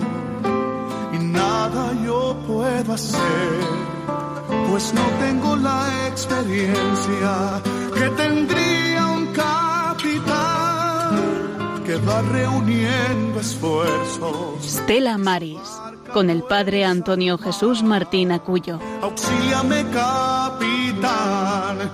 [1.13, 3.59] y nada yo puedo hacer,
[4.69, 7.61] pues no tengo la experiencia
[7.93, 9.06] que tendría
[11.99, 14.63] va reuniendo esfuerzos.
[14.63, 15.59] Stella Maris,
[16.13, 18.79] con el padre Antonio Jesús Martín Acuyo.
[19.01, 21.89] Auxíame, capitán